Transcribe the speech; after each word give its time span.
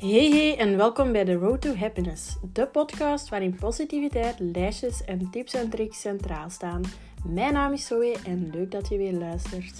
Hey 0.00 0.30
hey 0.30 0.58
en 0.58 0.76
welkom 0.76 1.12
bij 1.12 1.24
The 1.24 1.34
Road 1.34 1.60
to 1.60 1.74
Happiness, 1.74 2.36
de 2.52 2.66
podcast 2.66 3.28
waarin 3.28 3.56
positiviteit, 3.60 4.34
lijstjes 4.38 5.04
en 5.04 5.30
tips 5.30 5.54
en 5.54 5.70
tricks 5.70 6.00
centraal 6.00 6.50
staan. 6.50 6.82
Mijn 7.24 7.52
naam 7.52 7.72
is 7.72 7.86
Zoe 7.86 8.16
en 8.26 8.50
leuk 8.52 8.70
dat 8.70 8.88
je 8.88 8.96
weer 8.96 9.12
luistert. 9.12 9.78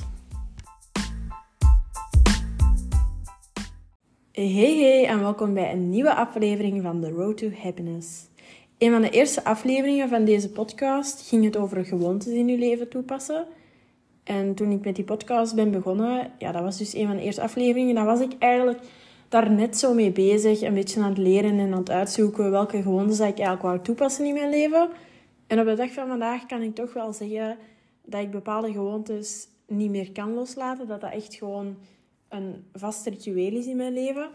Hey 4.33 4.53
hey 4.53 5.07
en 5.07 5.21
welkom 5.21 5.55
bij 5.55 5.73
een 5.73 5.91
nieuwe 5.91 6.15
aflevering 6.15 6.83
van 6.83 7.01
The 7.01 7.11
Road 7.11 7.37
to 7.37 7.51
Happiness. 7.62 8.29
Een 8.79 8.93
van 8.93 9.02
de 9.02 9.11
eerste 9.11 9.45
afleveringen 9.45 10.09
van 10.09 10.25
deze 10.25 10.51
podcast 10.51 11.29
ging 11.29 11.45
het 11.45 11.57
over 11.57 11.84
gewoontes 11.84 12.33
in 12.33 12.48
je 12.48 12.59
leven 12.59 12.89
toepassen. 12.89 13.47
En 14.25 14.55
toen 14.55 14.71
ik 14.71 14.84
met 14.84 14.97
die 14.97 15.05
podcast 15.05 15.55
ben 15.55 15.71
begonnen, 15.71 16.33
ja, 16.39 16.52
dat 16.52 16.62
was 16.62 16.79
dus 16.79 16.95
een 16.95 17.07
van 17.07 17.16
de 17.16 17.23
eerste 17.23 17.43
afleveringen, 17.43 17.95
dan 17.95 18.05
was 18.05 18.21
ik 18.21 18.33
eigenlijk 18.39 18.80
daar 19.30 19.51
net 19.51 19.79
zo 19.79 19.95
mee 19.95 20.11
bezig, 20.11 20.61
een 20.61 20.75
beetje 20.75 21.01
aan 21.01 21.09
het 21.09 21.19
leren 21.19 21.59
en 21.59 21.73
aan 21.73 21.79
het 21.79 21.91
uitzoeken 21.91 22.51
welke 22.51 22.83
gewoontes 22.83 23.19
ik 23.19 23.25
eigenlijk 23.25 23.62
wou 23.62 23.80
toepassen 23.80 24.25
in 24.25 24.34
mijn 24.34 24.51
leven. 24.51 24.89
En 25.47 25.61
op 25.61 25.66
de 25.66 25.75
dag 25.75 25.93
van 25.93 26.09
vandaag 26.09 26.47
kan 26.47 26.62
ik 26.62 26.75
toch 26.75 26.93
wel 26.93 27.12
zeggen 27.12 27.56
dat 28.05 28.20
ik 28.20 28.30
bepaalde 28.30 28.73
gewoontes 28.73 29.48
niet 29.66 29.91
meer 29.91 30.12
kan 30.12 30.34
loslaten, 30.34 30.87
dat 30.87 31.01
dat 31.01 31.12
echt 31.12 31.34
gewoon 31.34 31.77
een 32.29 32.65
vast 32.73 33.06
ritueel 33.06 33.53
is 33.53 33.66
in 33.66 33.77
mijn 33.77 33.93
leven. 33.93 34.30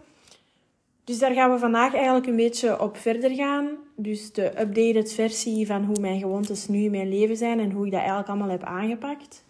Dus 1.04 1.20
daar 1.20 1.34
gaan 1.34 1.52
we 1.52 1.60
vandaag 1.60 1.94
eigenlijk 1.94 2.28
een 2.28 2.36
beetje 2.36 2.82
op 2.82 2.98
verder 2.98 3.36
gaan. 3.36 3.70
Dus 3.96 4.32
de 4.32 4.62
updated 4.62 5.14
versie 5.14 5.68
van 5.68 5.84
hoe 5.84 6.00
mijn 6.00 6.20
gewoontes 6.20 6.68
nu 6.68 6.84
in 6.84 6.92
mijn 6.92 7.10
leven 7.10 7.38
zijn 7.38 7.60
en 7.60 7.72
hoe 7.72 7.86
ik 7.86 7.92
dat 7.92 8.00
eigenlijk 8.00 8.30
allemaal 8.30 8.50
heb 8.50 8.64
aangepakt. 8.64 9.45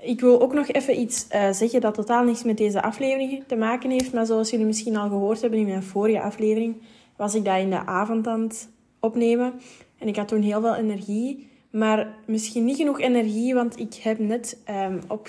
Ik 0.00 0.20
wil 0.20 0.40
ook 0.40 0.54
nog 0.54 0.68
even 0.68 1.00
iets 1.00 1.26
uh, 1.34 1.52
zeggen 1.52 1.80
dat 1.80 1.94
totaal 1.94 2.24
niets 2.24 2.42
met 2.42 2.56
deze 2.56 2.82
aflevering 2.82 3.44
te 3.46 3.56
maken 3.56 3.90
heeft. 3.90 4.12
Maar 4.12 4.26
zoals 4.26 4.50
jullie 4.50 4.66
misschien 4.66 4.96
al 4.96 5.08
gehoord 5.08 5.40
hebben 5.40 5.58
in 5.58 5.66
mijn 5.66 5.82
vorige 5.82 6.20
aflevering, 6.20 6.76
was 7.16 7.34
ik 7.34 7.44
dat 7.44 7.58
in 7.58 7.70
de 7.70 7.86
avond 7.86 8.26
aan 8.26 8.40
het 8.40 8.68
opnemen. 9.00 9.52
En 9.98 10.08
ik 10.08 10.16
had 10.16 10.28
toen 10.28 10.42
heel 10.42 10.60
veel 10.60 10.74
energie. 10.74 11.48
Maar 11.70 12.14
misschien 12.26 12.64
niet 12.64 12.76
genoeg 12.76 13.00
energie, 13.00 13.54
want 13.54 13.78
ik 13.78 13.94
heb 13.94 14.18
net 14.18 14.58
um, 14.70 14.98
op, 15.08 15.28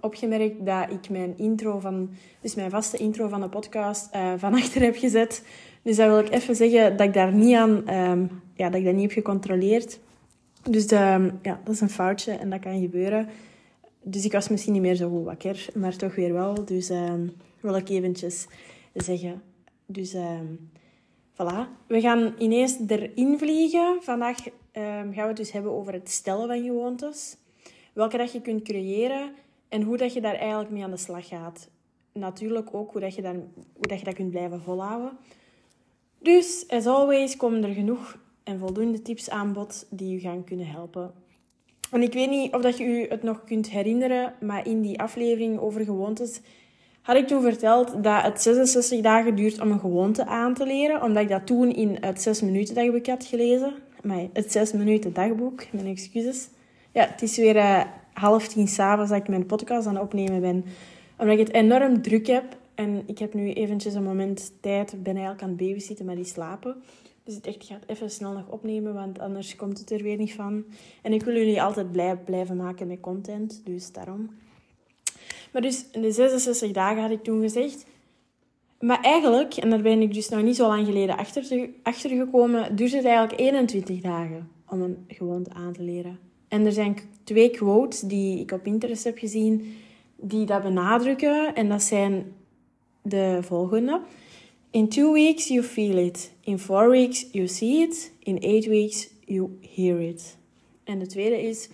opgemerkt 0.00 0.66
dat 0.66 0.90
ik 0.90 1.10
mijn 1.10 1.34
intro 1.36 1.78
van, 1.78 2.10
dus 2.40 2.54
mijn 2.54 2.70
vaste 2.70 2.96
intro 2.96 3.28
van 3.28 3.40
de 3.40 3.48
podcast, 3.48 4.14
uh, 4.14 4.32
van 4.36 4.54
achter 4.54 4.82
heb 4.82 4.96
gezet. 4.96 5.44
Dus 5.82 5.96
dat 5.96 6.06
wil 6.06 6.18
ik 6.18 6.30
even 6.30 6.56
zeggen 6.56 6.96
dat 6.96 7.06
ik 7.06 7.14
daar 7.14 7.32
niet 7.32 7.56
aan, 7.56 7.94
um, 7.94 8.42
ja, 8.54 8.70
dat 8.70 8.80
ik 8.80 8.84
dat 8.84 8.94
niet 8.94 9.02
heb 9.02 9.12
gecontroleerd. 9.12 9.98
Dus 10.70 10.86
de, 10.86 11.30
ja, 11.42 11.60
dat 11.64 11.74
is 11.74 11.80
een 11.80 11.90
foutje 11.90 12.32
en 12.32 12.50
dat 12.50 12.60
kan 12.60 12.80
gebeuren. 12.80 13.28
Dus 14.02 14.24
ik 14.24 14.32
was 14.32 14.48
misschien 14.48 14.72
niet 14.72 14.82
meer 14.82 14.94
zo 14.94 15.10
goed 15.10 15.24
wakker, 15.24 15.66
maar 15.74 15.96
toch 15.96 16.14
weer 16.14 16.32
wel. 16.32 16.64
Dus 16.64 16.90
uh, 16.90 17.12
wil 17.60 17.76
ik 17.76 17.88
eventjes 17.88 18.46
zeggen. 18.94 19.42
Dus 19.86 20.14
uh, 20.14 20.40
voilà. 21.32 21.68
We 21.86 22.00
gaan 22.00 22.34
ineens 22.38 22.78
erin 22.86 23.38
vliegen. 23.38 23.98
Vandaag 24.02 24.46
uh, 24.46 24.52
gaan 24.72 25.10
we 25.10 25.20
het 25.20 25.36
dus 25.36 25.52
hebben 25.52 25.72
over 25.72 25.92
het 25.92 26.10
stellen 26.10 26.46
van 26.46 26.62
gewoontes. 26.62 27.36
Welke 27.92 28.16
dat 28.16 28.32
je 28.32 28.40
kunt 28.40 28.62
creëren 28.62 29.32
en 29.68 29.82
hoe 29.82 29.96
dat 29.96 30.12
je 30.12 30.20
daar 30.20 30.34
eigenlijk 30.34 30.70
mee 30.70 30.84
aan 30.84 30.90
de 30.90 30.96
slag 30.96 31.28
gaat. 31.28 31.68
Natuurlijk 32.12 32.74
ook 32.74 32.92
hoe 32.92 33.00
dat 33.00 33.14
je, 33.14 33.22
daar, 33.22 33.34
hoe 33.74 33.86
dat, 33.88 33.98
je 33.98 34.04
dat 34.04 34.14
kunt 34.14 34.30
blijven 34.30 34.60
volhouden. 34.60 35.18
Dus, 36.18 36.64
as 36.68 36.86
always, 36.86 37.36
komen 37.36 37.64
er 37.64 37.74
genoeg 37.74 38.18
en 38.42 38.58
voldoende 38.58 39.02
tips 39.02 39.30
aan 39.30 39.52
bod 39.52 39.86
die 39.90 40.16
u 40.16 40.18
gaan 40.18 40.44
kunnen 40.44 40.66
helpen 40.66 41.14
en 41.90 42.02
ik 42.02 42.12
weet 42.12 42.30
niet 42.30 42.54
of 42.54 42.62
dat 42.62 42.78
je 42.78 42.84
u 42.84 43.06
het 43.08 43.22
nog 43.22 43.44
kunt 43.44 43.70
herinneren, 43.70 44.34
maar 44.40 44.66
in 44.66 44.80
die 44.80 45.00
aflevering 45.00 45.58
over 45.58 45.84
gewoontes 45.84 46.40
had 47.02 47.16
ik 47.16 47.26
toen 47.26 47.42
verteld 47.42 48.02
dat 48.02 48.22
het 48.22 48.42
66 48.42 49.00
dagen 49.00 49.34
duurt 49.34 49.60
om 49.60 49.70
een 49.70 49.80
gewoonte 49.80 50.26
aan 50.26 50.54
te 50.54 50.66
leren. 50.66 51.02
Omdat 51.02 51.22
ik 51.22 51.28
dat 51.28 51.46
toen 51.46 51.74
in 51.74 51.96
het 52.00 52.22
6 52.22 52.40
minuten 52.40 52.74
dagboek 52.74 53.06
had 53.06 53.24
gelezen. 53.24 53.74
Maar 54.02 54.26
het 54.32 54.52
6 54.52 54.72
minuten 54.72 55.12
dagboek, 55.12 55.72
mijn 55.72 55.86
excuses. 55.86 56.48
Ja, 56.92 57.08
het 57.10 57.22
is 57.22 57.36
weer 57.36 57.56
uh, 57.56 57.82
half 58.12 58.48
tien 58.48 58.68
s'avonds 58.68 59.10
dat 59.10 59.20
ik 59.20 59.28
mijn 59.28 59.46
podcast 59.46 59.86
aan 59.86 59.94
het 59.94 60.02
opnemen 60.02 60.40
ben. 60.40 60.64
Omdat 61.18 61.38
ik 61.38 61.46
het 61.46 61.54
enorm 61.54 62.02
druk 62.02 62.26
heb. 62.26 62.44
En 62.74 63.02
ik 63.06 63.18
heb 63.18 63.34
nu 63.34 63.52
eventjes 63.52 63.94
een 63.94 64.04
moment 64.04 64.52
tijd. 64.60 65.02
Ben 65.02 65.12
eigenlijk 65.14 65.42
aan 65.42 65.48
het 65.48 65.58
babysitten, 65.58 66.06
maar 66.06 66.14
die 66.14 66.24
slapen. 66.24 66.82
Dus 67.24 67.34
het 67.34 67.46
echt 67.46 67.64
gaat 67.64 67.84
even 67.86 68.10
snel 68.10 68.32
nog 68.32 68.48
opnemen, 68.48 68.94
want 68.94 69.18
anders 69.18 69.56
komt 69.56 69.78
het 69.78 69.90
er 69.90 70.02
weer 70.02 70.16
niet 70.16 70.34
van. 70.34 70.64
En 71.02 71.12
ik 71.12 71.22
wil 71.22 71.34
jullie 71.34 71.62
altijd 71.62 71.92
blij 71.92 72.16
blijven 72.16 72.56
maken 72.56 72.86
met 72.86 73.00
content, 73.00 73.60
dus 73.64 73.92
daarom. 73.92 74.30
Maar 75.52 75.62
dus 75.62 75.90
de 75.92 76.12
66 76.12 76.70
dagen 76.70 77.02
had 77.02 77.10
ik 77.10 77.22
toen 77.22 77.40
gezegd. 77.40 77.86
Maar 78.80 79.00
eigenlijk, 79.00 79.54
en 79.54 79.70
daar 79.70 79.82
ben 79.82 80.00
ik 80.00 80.14
dus 80.14 80.28
nog 80.28 80.42
niet 80.42 80.56
zo 80.56 80.66
lang 80.66 80.86
geleden 80.86 81.16
achter, 81.16 81.70
achter 81.82 82.10
gekomen, 82.10 82.76
duurt 82.76 82.92
het 82.92 83.04
eigenlijk 83.04 83.40
21 83.40 84.00
dagen 84.00 84.50
om 84.68 84.82
een 84.82 85.04
gewoonte 85.08 85.52
aan 85.52 85.72
te 85.72 85.82
leren. 85.82 86.18
En 86.48 86.66
er 86.66 86.72
zijn 86.72 86.96
twee 87.24 87.50
quotes 87.50 88.00
die 88.00 88.40
ik 88.40 88.52
op 88.52 88.62
Pinterest 88.62 89.04
heb 89.04 89.18
gezien 89.18 89.74
die 90.16 90.46
dat 90.46 90.62
benadrukken. 90.62 91.54
En 91.54 91.68
dat 91.68 91.82
zijn 91.82 92.32
de 93.02 93.38
volgende. 93.40 94.00
In 94.72 94.88
two 94.88 95.12
weeks 95.12 95.48
you 95.48 95.62
feel 95.62 95.98
it. 95.98 96.30
In 96.44 96.56
four 96.58 96.90
weeks 96.90 97.24
you 97.32 97.48
see 97.48 97.82
it. 97.82 98.12
In 98.20 98.38
eight 98.42 98.68
weeks 98.68 99.08
you 99.26 99.58
hear 99.60 100.00
it. 100.00 100.36
En 100.84 100.98
de 100.98 101.06
tweede 101.06 101.42
is 101.42 101.68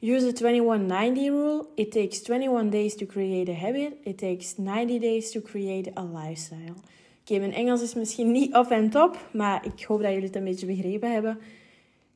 use 0.00 0.26
the 0.26 0.32
2190 0.32 1.30
rule. 1.30 1.66
It 1.74 1.92
takes 1.92 2.20
21 2.20 2.70
days 2.70 2.94
to 2.96 3.06
create 3.06 3.50
a 3.50 3.54
habit. 3.54 3.92
It 4.04 4.18
takes 4.18 4.58
90 4.58 4.98
days 4.98 5.30
to 5.30 5.40
create 5.40 5.92
a 5.96 6.04
lifestyle. 6.04 6.74
Oké, 7.20 7.38
mijn 7.38 7.52
Engels 7.52 7.82
is 7.82 7.94
misschien 7.94 8.30
niet 8.30 8.54
op 8.54 8.70
en 8.70 8.90
top, 8.90 9.28
maar 9.32 9.66
ik 9.66 9.84
hoop 9.84 10.00
dat 10.00 10.10
jullie 10.10 10.26
het 10.26 10.36
een 10.36 10.44
beetje 10.44 10.66
begrepen 10.66 11.12
hebben. 11.12 11.38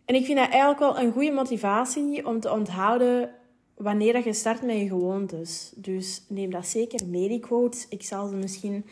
En 0.05 0.15
ik 0.15 0.25
vind 0.25 0.39
dat 0.39 0.49
eigenlijk 0.49 0.79
wel 0.79 0.99
een 0.99 1.13
goede 1.13 1.33
motivatie 1.33 2.27
om 2.27 2.41
te 2.41 2.53
onthouden 2.53 3.31
wanneer 3.75 4.25
je 4.25 4.33
start 4.33 4.63
met 4.63 4.77
je 4.77 4.89
gewoontes. 4.89 5.73
Dus 5.77 6.25
neem 6.29 6.51
dat 6.51 6.67
zeker 6.67 7.07
mee, 7.07 7.29
die 7.29 7.41
quotes. 7.41 7.87
Ik 7.89 8.03
zal 8.03 8.29
ze 8.29 8.35
misschien 8.35 8.85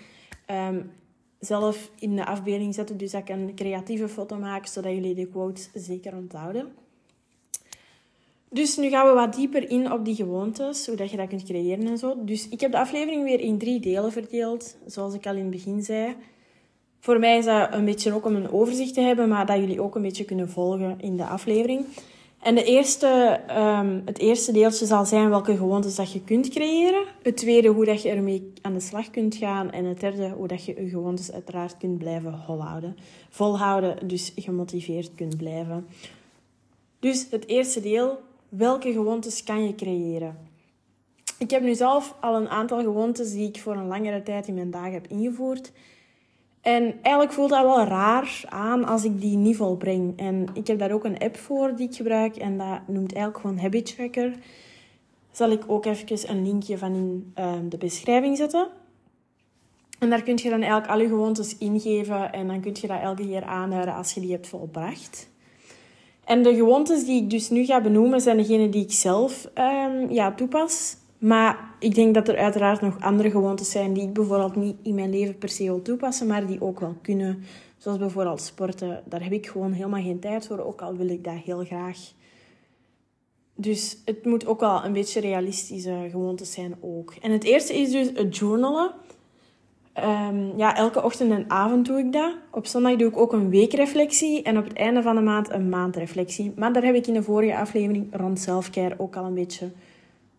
um, 0.50 0.90
zelf 1.44 1.90
in 1.98 2.16
de 2.16 2.26
afbeelding 2.26 2.74
zetten. 2.74 2.96
Dus 2.96 3.10
dat 3.10 3.20
ik 3.20 3.28
een 3.28 3.52
creatieve 3.54 4.08
foto 4.08 4.36
maak, 4.36 4.66
zodat 4.66 4.92
jullie 4.92 5.14
de 5.14 5.26
quotes 5.26 5.70
zeker 5.74 6.16
onthouden. 6.16 6.72
Dus 8.50 8.76
nu 8.76 8.88
gaan 8.88 9.06
we 9.06 9.12
wat 9.12 9.34
dieper 9.34 9.70
in 9.70 9.92
op 9.92 10.04
die 10.04 10.14
gewoontes, 10.14 10.86
hoe 10.86 10.96
dat 10.96 11.10
je 11.10 11.16
dat 11.16 11.28
kunt 11.28 11.42
creëren 11.42 11.86
en 11.86 11.98
zo. 11.98 12.24
Dus 12.24 12.48
ik 12.48 12.60
heb 12.60 12.70
de 12.70 12.78
aflevering 12.78 13.24
weer 13.24 13.40
in 13.40 13.58
drie 13.58 13.80
delen 13.80 14.12
verdeeld, 14.12 14.76
zoals 14.86 15.14
ik 15.14 15.26
al 15.26 15.34
in 15.34 15.40
het 15.40 15.50
begin 15.50 15.82
zei. 15.82 16.16
Voor 17.00 17.18
mij 17.18 17.38
is 17.38 17.44
dat 17.44 17.72
een 17.72 17.84
beetje 17.84 18.12
ook 18.12 18.24
om 18.24 18.34
een 18.34 18.50
overzicht 18.50 18.94
te 18.94 19.00
hebben, 19.00 19.28
maar 19.28 19.46
dat 19.46 19.58
jullie 19.58 19.80
ook 19.80 19.94
een 19.94 20.02
beetje 20.02 20.24
kunnen 20.24 20.50
volgen 20.50 21.00
in 21.00 21.16
de 21.16 21.26
aflevering. 21.26 21.86
En 22.44 22.54
de 22.54 22.64
eerste, 22.64 23.40
um, 23.50 24.02
het 24.04 24.18
eerste 24.18 24.52
deeltje 24.52 24.86
zal 24.86 25.04
zijn 25.04 25.28
welke 25.28 25.56
gewoontes 25.56 25.94
dat 25.94 26.12
je 26.12 26.24
kunt 26.24 26.48
creëren. 26.48 27.04
Het 27.22 27.36
tweede, 27.36 27.68
hoe 27.68 27.84
dat 27.84 28.02
je 28.02 28.08
ermee 28.08 28.52
aan 28.62 28.72
de 28.72 28.80
slag 28.80 29.10
kunt 29.10 29.34
gaan. 29.34 29.70
En 29.70 29.84
het 29.84 30.00
derde, 30.00 30.28
hoe 30.28 30.48
dat 30.48 30.64
je 30.64 30.74
je 30.82 30.88
gewoontes 30.88 31.32
uiteraard 31.32 31.76
kunt 31.76 31.98
blijven 31.98 32.42
volhouden. 32.46 32.96
Volhouden, 33.30 34.08
dus 34.08 34.32
gemotiveerd 34.36 35.14
kunt 35.14 35.36
blijven. 35.36 35.86
Dus 36.98 37.26
het 37.30 37.48
eerste 37.48 37.80
deel, 37.80 38.18
welke 38.48 38.92
gewoontes 38.92 39.44
kan 39.44 39.66
je 39.66 39.74
creëren? 39.74 40.36
Ik 41.38 41.50
heb 41.50 41.62
nu 41.62 41.74
zelf 41.74 42.14
al 42.20 42.36
een 42.36 42.48
aantal 42.48 42.82
gewoontes 42.82 43.32
die 43.32 43.48
ik 43.48 43.60
voor 43.60 43.76
een 43.76 43.86
langere 43.86 44.22
tijd 44.22 44.46
in 44.46 44.54
mijn 44.54 44.70
dagen 44.70 44.92
heb 44.92 45.06
ingevoerd. 45.06 45.72
En 46.64 46.94
eigenlijk 47.02 47.32
voelt 47.34 47.50
dat 47.50 47.62
wel 47.62 47.84
raar 47.84 48.42
aan 48.48 48.84
als 48.84 49.04
ik 49.04 49.20
die 49.20 49.36
niet 49.36 49.56
volbreng. 49.56 50.18
En 50.18 50.46
ik 50.52 50.66
heb 50.66 50.78
daar 50.78 50.92
ook 50.92 51.04
een 51.04 51.18
app 51.18 51.36
voor 51.36 51.76
die 51.76 51.88
ik 51.88 51.94
gebruik 51.94 52.36
en 52.36 52.58
dat 52.58 52.80
noemt 52.86 53.12
eigenlijk 53.12 53.44
gewoon 53.44 53.58
Habit 53.58 53.94
Tracker. 53.96 54.32
Zal 55.32 55.50
ik 55.50 55.62
ook 55.66 55.84
even 55.84 56.30
een 56.30 56.42
linkje 56.42 56.78
van 56.78 56.94
in 56.94 57.32
uh, 57.38 57.52
de 57.68 57.76
beschrijving 57.76 58.36
zetten. 58.36 58.68
En 59.98 60.10
daar 60.10 60.22
kun 60.22 60.38
je 60.42 60.50
dan 60.50 60.60
eigenlijk 60.60 60.92
al 60.92 61.00
je 61.00 61.08
gewoontes 61.08 61.58
ingeven 61.58 62.32
en 62.32 62.46
dan 62.46 62.60
kun 62.60 62.76
je 62.80 62.86
dat 62.86 63.00
elke 63.00 63.26
keer 63.26 63.44
aanhouden 63.44 63.94
als 63.94 64.14
je 64.14 64.20
die 64.20 64.32
hebt 64.32 64.46
volbracht. 64.46 65.28
En 66.24 66.42
de 66.42 66.54
gewoontes 66.54 67.04
die 67.04 67.22
ik 67.22 67.30
dus 67.30 67.50
nu 67.50 67.64
ga 67.64 67.80
benoemen 67.80 68.20
zijn 68.20 68.36
degene 68.36 68.68
die 68.68 68.82
ik 68.82 68.92
zelf 68.92 69.48
um, 69.54 70.10
ja, 70.10 70.32
toepas. 70.32 70.96
Maar 71.24 71.74
ik 71.78 71.94
denk 71.94 72.14
dat 72.14 72.28
er 72.28 72.36
uiteraard 72.36 72.80
nog 72.80 73.00
andere 73.00 73.30
gewoontes 73.30 73.70
zijn 73.70 73.92
die 73.92 74.02
ik 74.02 74.12
bijvoorbeeld 74.12 74.56
niet 74.56 74.76
in 74.82 74.94
mijn 74.94 75.10
leven 75.10 75.38
per 75.38 75.48
se 75.48 75.64
wil 75.64 75.82
toepassen, 75.82 76.26
maar 76.26 76.46
die 76.46 76.60
ook 76.60 76.80
wel 76.80 76.96
kunnen. 77.02 77.44
Zoals 77.78 77.98
bijvoorbeeld 77.98 78.40
sporten. 78.40 79.02
Daar 79.04 79.22
heb 79.22 79.32
ik 79.32 79.46
gewoon 79.46 79.72
helemaal 79.72 80.02
geen 80.02 80.20
tijd 80.20 80.46
voor, 80.46 80.58
ook 80.58 80.82
al 80.82 80.96
wil 80.96 81.08
ik 81.08 81.24
dat 81.24 81.34
heel 81.44 81.64
graag. 81.64 81.98
Dus 83.54 83.98
het 84.04 84.24
moet 84.24 84.46
ook 84.46 84.60
wel 84.60 84.84
een 84.84 84.92
beetje 84.92 85.20
realistische 85.20 86.08
gewoontes 86.10 86.52
zijn 86.52 86.74
ook. 86.80 87.14
En 87.22 87.30
het 87.30 87.44
eerste 87.44 87.74
is 87.74 87.90
dus 87.90 88.10
het 88.14 88.36
journalen. 88.36 88.90
Um, 89.98 90.52
ja, 90.56 90.76
elke 90.76 91.02
ochtend 91.02 91.30
en 91.30 91.50
avond 91.50 91.86
doe 91.86 91.98
ik 91.98 92.12
dat. 92.12 92.36
Op 92.50 92.66
zondag 92.66 92.96
doe 92.96 93.08
ik 93.08 93.16
ook 93.16 93.32
een 93.32 93.50
weekreflectie 93.50 94.42
en 94.42 94.58
op 94.58 94.64
het 94.64 94.76
einde 94.76 95.02
van 95.02 95.14
de 95.14 95.22
maand 95.22 95.50
een 95.50 95.68
maandreflectie. 95.68 96.52
Maar 96.56 96.72
daar 96.72 96.84
heb 96.84 96.94
ik 96.94 97.06
in 97.06 97.14
de 97.14 97.22
vorige 97.22 97.56
aflevering 97.56 98.06
rond 98.10 98.38
selfcare 98.38 98.94
ook 98.98 99.16
al 99.16 99.24
een 99.24 99.34
beetje 99.34 99.70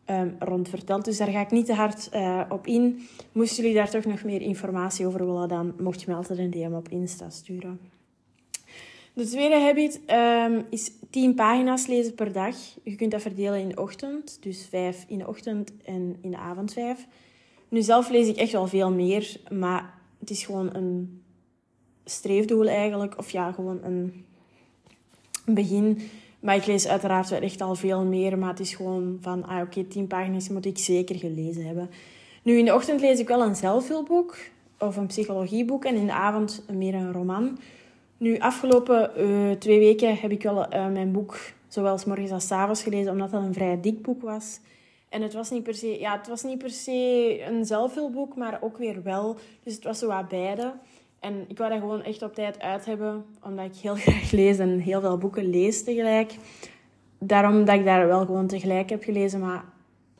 um, 0.09 0.35
rond 0.39 0.69
verteld. 0.69 1.05
Dus 1.05 1.17
daar 1.17 1.31
ga 1.31 1.39
ik 1.39 1.51
niet 1.51 1.65
te 1.65 1.73
hard 1.73 2.09
uh, 2.13 2.41
op 2.49 2.67
in. 2.67 3.07
Moesten 3.31 3.57
jullie 3.57 3.77
daar 3.77 3.89
toch 3.89 4.05
nog 4.05 4.23
meer 4.23 4.41
informatie 4.41 5.07
over 5.07 5.25
willen, 5.25 5.47
dan 5.47 5.73
mocht 5.79 6.01
je 6.01 6.11
me 6.11 6.15
altijd 6.15 6.39
een 6.39 6.51
DM 6.51 6.73
op 6.73 6.89
Insta 6.89 7.29
sturen. 7.29 7.79
De 9.13 9.25
tweede 9.25 9.59
habit 9.59 9.99
um, 10.11 10.65
is 10.69 10.91
10 11.09 11.33
pagina's 11.33 11.87
lezen 11.87 12.13
per 12.13 12.31
dag. 12.31 12.55
Je 12.83 12.95
kunt 12.95 13.11
dat 13.11 13.21
verdelen 13.21 13.59
in 13.59 13.69
de 13.69 13.81
ochtend, 13.81 14.37
dus 14.41 14.65
5 14.69 15.05
in 15.07 15.17
de 15.17 15.27
ochtend 15.27 15.71
en 15.85 16.17
in 16.21 16.31
de 16.31 16.37
avond 16.37 16.73
5. 16.73 17.07
Nu 17.69 17.81
zelf 17.81 18.09
lees 18.09 18.27
ik 18.27 18.37
echt 18.37 18.51
wel 18.51 18.67
veel 18.67 18.91
meer, 18.91 19.39
maar 19.51 19.93
het 20.19 20.29
is 20.29 20.45
gewoon 20.45 20.75
een 20.75 21.21
streefdoel 22.05 22.67
eigenlijk. 22.67 23.17
Of 23.17 23.29
ja, 23.29 23.51
gewoon 23.51 23.83
een 23.83 24.25
begin. 25.45 26.09
Maar 26.45 26.55
ik 26.55 26.65
lees 26.65 26.87
uiteraard 26.87 27.29
wel 27.29 27.39
echt 27.39 27.61
al 27.61 27.75
veel 27.75 28.03
meer. 28.03 28.37
Maar 28.37 28.49
het 28.49 28.59
is 28.59 28.75
gewoon 28.75 29.17
van, 29.21 29.45
ah, 29.45 29.61
oké, 29.61 29.83
tien 29.83 30.07
pagina's 30.07 30.49
moet 30.49 30.65
ik 30.65 30.77
zeker 30.77 31.15
gelezen 31.15 31.65
hebben. 31.65 31.89
Nu, 32.43 32.57
in 32.57 32.65
de 32.65 32.73
ochtend 32.73 33.01
lees 33.01 33.19
ik 33.19 33.27
wel 33.27 33.41
een 33.41 33.55
zelfhulpboek 33.55 34.37
of 34.79 34.97
een 34.97 35.07
psychologieboek. 35.07 35.85
En 35.85 35.95
in 35.95 36.05
de 36.05 36.13
avond 36.13 36.63
meer 36.71 36.93
een 36.93 37.13
roman. 37.13 37.57
Nu, 38.17 38.39
afgelopen 38.39 39.11
uh, 39.17 39.51
twee 39.51 39.79
weken 39.79 40.17
heb 40.17 40.31
ik 40.31 40.43
wel 40.43 40.73
uh, 40.73 40.87
mijn 40.87 41.11
boek 41.11 41.37
zowel 41.67 41.97
s 41.97 42.05
morgens 42.05 42.31
als 42.31 42.47
s 42.47 42.51
avonds 42.51 42.83
gelezen, 42.83 43.11
omdat 43.11 43.31
dat 43.31 43.43
een 43.43 43.53
vrij 43.53 43.81
dik 43.81 44.01
boek 44.01 44.21
was. 44.21 44.59
En 45.09 45.21
het 45.21 45.33
was 45.33 45.49
niet 45.49 45.63
per 45.63 45.75
se, 45.75 45.99
ja, 45.99 46.17
het 46.17 46.27
was 46.27 46.43
niet 46.43 46.57
per 46.57 46.69
se 46.69 47.39
een 47.49 47.65
zelfhulpboek, 47.65 48.35
maar 48.35 48.57
ook 48.61 48.77
weer 48.77 49.03
wel. 49.03 49.37
Dus 49.63 49.73
het 49.73 49.83
was 49.83 49.99
zo 49.99 50.07
wat 50.07 50.27
beide. 50.27 50.73
En 51.25 51.45
ik 51.47 51.57
wou 51.57 51.69
dat 51.69 51.79
gewoon 51.79 52.03
echt 52.03 52.21
op 52.21 52.35
tijd 52.35 52.59
uit 52.59 52.85
hebben, 52.85 53.25
omdat 53.43 53.65
ik 53.65 53.75
heel 53.75 53.95
graag 54.05 54.31
lees 54.31 54.57
en 54.57 54.79
heel 54.79 55.01
veel 55.01 55.17
boeken 55.17 55.49
lees 55.49 55.83
tegelijk. 55.83 56.35
Daarom 57.19 57.65
dat 57.65 57.75
ik 57.75 57.85
daar 57.85 58.07
wel 58.07 58.25
gewoon 58.25 58.47
tegelijk 58.47 58.89
heb 58.89 59.03
gelezen. 59.03 59.39
Maar 59.39 59.63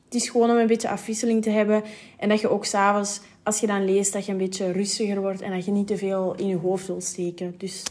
het 0.06 0.14
is 0.14 0.30
gewoon 0.30 0.50
om 0.50 0.58
een 0.58 0.68
beetje 0.68 0.90
afwisseling 0.90 1.44
te 1.44 1.50
hebben. 1.50 1.84
En 2.18 2.30
dat 2.30 2.42
je 2.42 2.50
ook 2.50 2.66
s'avonds, 2.66 3.22
als 3.44 3.60
je 3.60 3.68
dan 3.68 3.86
leest, 3.86 4.14
dat 4.14 4.26
je 4.26 4.32
een 4.32 4.38
beetje 4.38 4.72
rustiger 4.72 5.22
wordt 5.22 5.42
en 5.42 5.52
dat 5.52 5.66
je 5.66 5.72
niet 5.72 5.88
te 5.88 5.98
veel 5.98 6.36
in 6.36 6.48
je 6.48 6.58
hoofd 6.58 6.88
wil 6.88 7.02
steken. 7.02 7.56
Dus 7.58 7.84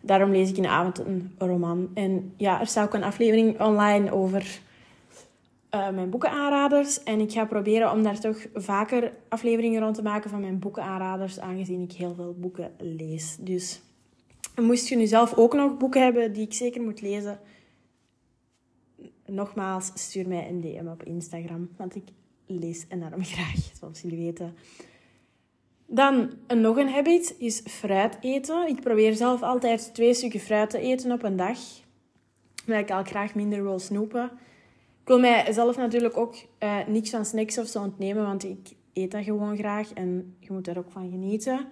daarom 0.00 0.30
lees 0.30 0.50
ik 0.50 0.56
in 0.56 0.62
de 0.62 0.68
avond 0.68 0.98
een 0.98 1.32
roman. 1.38 1.90
En 1.94 2.32
ja, 2.36 2.60
er 2.60 2.66
staat 2.66 2.86
ook 2.86 2.94
een 2.94 3.04
aflevering 3.04 3.60
online 3.60 4.12
over 4.12 4.60
uh, 5.74 5.90
mijn 5.90 6.10
boekenaanraders. 6.10 7.02
En 7.02 7.20
ik 7.20 7.32
ga 7.32 7.44
proberen 7.44 7.92
om 7.92 8.02
daar 8.02 8.20
toch 8.20 8.46
vaker 8.54 9.12
afleveringen 9.28 9.80
rond 9.80 9.94
te 9.94 10.02
maken 10.02 10.30
van 10.30 10.40
mijn 10.40 10.58
boekenaanraders, 10.58 11.40
aangezien 11.40 11.82
ik 11.82 11.92
heel 11.92 12.14
veel 12.14 12.34
boeken 12.38 12.74
lees. 12.78 13.36
Dus 13.40 13.80
moest 14.56 14.88
je 14.88 14.96
nu 14.96 15.06
zelf 15.06 15.34
ook 15.34 15.54
nog 15.54 15.76
boeken 15.76 16.02
hebben 16.02 16.32
die 16.32 16.44
ik 16.44 16.52
zeker 16.52 16.82
moet 16.82 17.00
lezen, 17.00 17.40
nogmaals, 19.26 19.90
stuur 19.94 20.28
mij 20.28 20.48
een 20.48 20.60
DM 20.60 20.86
op 20.86 21.02
Instagram, 21.02 21.68
want 21.76 21.94
ik 21.94 22.04
lees 22.46 22.84
enorm 22.88 23.24
graag, 23.34 23.70
zoals 23.78 24.00
jullie 24.00 24.18
weten. 24.18 24.54
Dan 25.86 26.30
nog 26.54 26.76
een 26.76 26.88
habit 26.88 27.34
is 27.38 27.60
fruit 27.60 28.18
eten. 28.20 28.68
Ik 28.68 28.80
probeer 28.80 29.14
zelf 29.14 29.42
altijd 29.42 29.94
twee 29.94 30.14
stukken 30.14 30.40
fruit 30.40 30.70
te 30.70 30.78
eten 30.78 31.12
op 31.12 31.22
een 31.22 31.36
dag, 31.36 31.58
omdat 32.66 32.82
ik 32.82 32.90
al 32.90 33.04
graag 33.04 33.34
minder 33.34 33.62
wil 33.62 33.78
snoepen. 33.78 34.30
Ik 35.08 35.14
wil 35.14 35.22
mijzelf 35.22 35.76
natuurlijk 35.76 36.16
ook 36.16 36.34
uh, 36.62 36.76
niks 36.86 37.10
van 37.10 37.24
snacks 37.24 37.58
of 37.58 37.66
zo 37.66 37.82
ontnemen, 37.82 38.24
want 38.24 38.44
ik 38.44 38.58
eet 38.92 39.10
dat 39.10 39.24
gewoon 39.24 39.56
graag 39.56 39.92
en 39.92 40.36
je 40.40 40.52
moet 40.52 40.68
er 40.68 40.78
ook 40.78 40.90
van 40.90 41.10
genieten. 41.10 41.66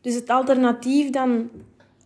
Dus 0.00 0.14
het 0.14 0.28
alternatief 0.28 1.10
dan 1.10 1.50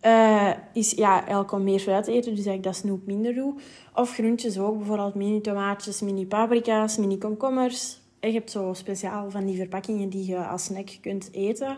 uh, 0.05 0.51
is 0.73 0.91
ja, 0.91 1.45
om 1.51 1.63
meer 1.63 1.79
fruit 1.79 2.03
te 2.03 2.11
eten, 2.11 2.35
dus 2.35 2.43
dat 2.43 2.53
ik 2.53 2.63
dat 2.63 2.75
snoep 2.75 3.05
minder 3.05 3.33
doe. 3.33 3.53
Of 3.93 4.13
groentjes 4.13 4.59
ook, 4.59 4.77
bijvoorbeeld 4.77 5.15
mini 5.15 5.41
tomaatjes, 5.41 6.01
mini 6.01 6.27
paprika's, 6.27 6.97
mini 6.97 7.17
komkommers. 7.17 7.99
Je 8.19 8.31
hebt 8.31 8.51
zo 8.51 8.73
speciaal 8.73 9.31
van 9.31 9.45
die 9.45 9.57
verpakkingen 9.57 10.09
die 10.09 10.25
je 10.25 10.45
als 10.45 10.63
snack 10.63 10.89
kunt 11.01 11.29
eten. 11.33 11.77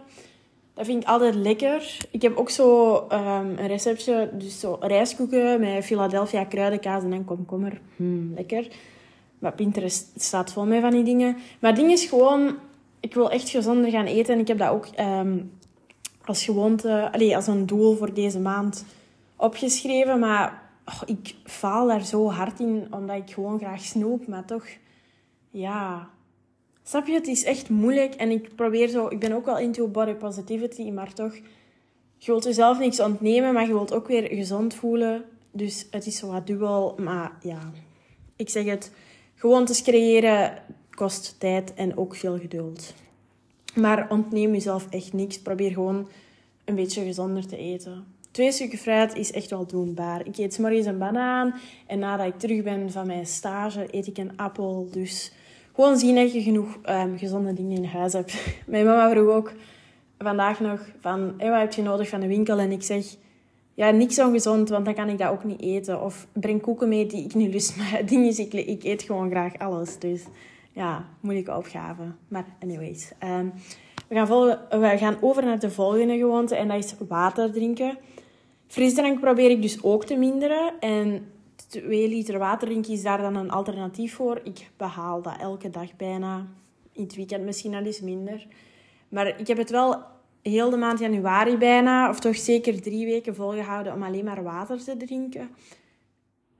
Dat 0.77 0.85
vind 0.85 1.03
ik 1.03 1.09
altijd 1.09 1.35
lekker. 1.35 1.97
Ik 2.11 2.21
heb 2.21 2.37
ook 2.37 2.49
zo 2.49 2.95
um, 2.95 3.57
een 3.57 3.67
receptje, 3.67 4.29
dus 4.33 4.59
zo 4.59 4.77
rijstkoeken 4.79 5.59
met 5.59 5.85
Philadelphia 5.85 6.43
kruidenkaas 6.43 7.03
en 7.03 7.25
komkommer. 7.25 7.81
Hmm, 7.95 8.33
lekker. 8.35 8.67
Maar 9.39 9.53
Pinterest 9.53 10.07
staat 10.15 10.51
vol 10.51 10.65
met 10.65 10.81
van 10.81 10.91
die 10.91 11.03
dingen. 11.03 11.37
Maar 11.59 11.71
het 11.71 11.79
ding 11.79 11.91
is 11.91 12.05
gewoon, 12.05 12.55
ik 12.99 13.13
wil 13.13 13.31
echt 13.31 13.49
gezonder 13.49 13.91
gaan 13.91 14.05
eten. 14.05 14.33
En 14.33 14.39
ik 14.39 14.47
heb 14.47 14.57
dat 14.57 14.69
ook 14.69 14.87
um, 14.99 15.51
als 16.25 16.43
gewoonte, 16.43 17.11
allez, 17.11 17.35
als 17.35 17.47
een 17.47 17.65
doel 17.65 17.95
voor 17.95 18.13
deze 18.13 18.39
maand 18.39 18.85
opgeschreven. 19.35 20.19
Maar 20.19 20.61
oh, 20.85 21.01
ik 21.05 21.35
faal 21.43 21.87
daar 21.87 22.05
zo 22.05 22.31
hard 22.31 22.59
in, 22.59 22.87
omdat 22.91 23.15
ik 23.15 23.33
gewoon 23.33 23.59
graag 23.59 23.81
snoep. 23.81 24.27
Maar 24.27 24.45
toch, 24.45 24.65
ja, 25.49 26.09
Snap 26.87 27.07
je? 27.07 27.13
Het 27.13 27.27
is 27.27 27.43
echt 27.43 27.69
moeilijk. 27.69 28.13
En 28.13 28.31
ik 28.31 28.55
probeer 28.55 28.87
zo... 28.87 29.07
Ik 29.07 29.19
ben 29.19 29.31
ook 29.31 29.45
wel 29.45 29.57
into 29.57 29.87
body 29.87 30.13
positivity, 30.13 30.91
maar 30.91 31.13
toch... 31.13 31.35
Je 32.17 32.31
wilt 32.31 32.43
jezelf 32.43 32.79
niks 32.79 32.99
ontnemen, 32.99 33.53
maar 33.53 33.67
je 33.67 33.73
wilt 33.73 33.93
ook 33.93 34.07
weer 34.07 34.27
gezond 34.29 34.73
voelen. 34.73 35.23
Dus 35.51 35.87
het 35.91 36.05
is 36.05 36.17
zo 36.17 36.31
wat 36.31 36.47
dubbel. 36.47 36.95
Maar 36.97 37.31
ja, 37.41 37.71
ik 38.35 38.49
zeg 38.49 38.65
het. 38.65 38.91
Gewoontes 39.35 39.81
creëren 39.81 40.63
kost 40.91 41.35
tijd 41.39 41.73
en 41.73 41.97
ook 41.97 42.15
veel 42.15 42.39
geduld. 42.39 42.93
Maar 43.75 44.09
ontneem 44.09 44.53
jezelf 44.53 44.87
echt 44.89 45.13
niks. 45.13 45.39
Probeer 45.39 45.71
gewoon 45.71 46.09
een 46.65 46.75
beetje 46.75 47.03
gezonder 47.03 47.47
te 47.47 47.57
eten. 47.57 48.05
Twee 48.31 48.51
stukken 48.51 48.77
fruit 48.79 49.15
is 49.15 49.31
echt 49.31 49.49
wel 49.49 49.65
doenbaar. 49.65 50.25
Ik 50.25 50.37
eet 50.37 50.59
morgens 50.59 50.85
een 50.85 50.97
banaan 50.97 51.53
en 51.87 51.99
nadat 51.99 52.27
ik 52.27 52.39
terug 52.39 52.63
ben 52.63 52.91
van 52.91 53.07
mijn 53.07 53.25
stage 53.25 53.87
eet 53.91 54.07
ik 54.07 54.17
een 54.17 54.37
appel. 54.37 54.87
Dus 54.91 55.31
gewoon 55.77 55.97
zien 55.97 56.15
dat 56.15 56.33
je 56.33 56.41
genoeg 56.41 56.77
um, 56.89 57.17
gezonde 57.17 57.53
dingen 57.53 57.77
in 57.77 57.85
huis 57.85 58.13
hebt. 58.13 58.33
Mijn 58.65 58.85
mama 58.85 59.09
vroeg 59.09 59.29
ook 59.29 59.51
vandaag 60.17 60.59
nog 60.59 60.81
van, 60.99 61.33
hey, 61.37 61.49
wat 61.49 61.59
heb 61.59 61.73
je 61.73 61.81
nodig 61.81 62.09
van 62.09 62.19
de 62.19 62.27
winkel? 62.27 62.57
En 62.57 62.71
ik 62.71 62.83
zeg, 62.83 63.05
ja, 63.73 63.89
niks 63.89 64.19
ongezond, 64.19 64.69
want 64.69 64.85
dan 64.85 64.93
kan 64.93 65.09
ik 65.09 65.17
dat 65.17 65.29
ook 65.29 65.43
niet 65.43 65.61
eten. 65.61 66.01
Of 66.01 66.27
breng 66.33 66.61
koeken 66.61 66.89
mee 66.89 67.05
die 67.05 67.23
ik 67.23 67.33
niet 67.33 67.53
lust. 67.53 67.75
Maar 67.77 67.91
het 67.91 68.09
ding 68.09 68.25
is, 68.25 68.39
ik, 68.39 68.53
ik 68.53 68.83
eet 68.83 69.01
gewoon 69.01 69.29
graag 69.29 69.57
alles. 69.57 69.99
Dus 69.99 70.23
ja, 70.71 71.05
moeilijke 71.19 71.55
opgave. 71.55 72.03
Maar 72.27 72.45
anyways. 72.63 73.11
Um, 73.23 73.53
we, 74.07 74.15
gaan 74.15 74.27
we 74.81 74.97
gaan 74.97 75.17
over 75.21 75.45
naar 75.45 75.59
de 75.59 75.71
volgende 75.71 76.17
gewoonte 76.17 76.55
en 76.55 76.67
dat 76.67 76.83
is 76.83 76.95
water 77.07 77.51
drinken. 77.51 77.97
Frisdrank 78.67 79.19
probeer 79.19 79.49
ik 79.49 79.61
dus 79.61 79.83
ook 79.83 80.05
te 80.05 80.15
minderen. 80.15 80.73
En 80.79 81.31
2 81.67 82.07
liter 82.07 82.39
water 82.39 82.67
drinken 82.67 82.93
is 82.93 83.03
daar 83.03 83.21
dan 83.21 83.35
een 83.35 83.51
alternatief 83.51 84.15
voor. 84.15 84.39
Ik 84.43 84.69
behaal 84.77 85.21
dat 85.21 85.37
elke 85.39 85.69
dag 85.69 85.95
bijna. 85.95 86.47
In 86.91 87.03
het 87.03 87.15
weekend 87.15 87.43
misschien 87.43 87.75
al 87.75 87.83
eens 87.83 88.01
minder. 88.01 88.47
Maar 89.09 89.39
ik 89.39 89.47
heb 89.47 89.57
het 89.57 89.69
wel 89.69 90.01
heel 90.41 90.69
de 90.69 90.77
maand 90.77 90.99
januari 90.99 91.57
bijna, 91.57 92.09
of 92.09 92.19
toch 92.19 92.35
zeker 92.35 92.81
drie 92.81 93.05
weken 93.05 93.35
volgehouden 93.35 93.93
om 93.93 94.03
alleen 94.03 94.25
maar 94.25 94.43
water 94.43 94.83
te 94.83 94.97
drinken. 94.97 95.49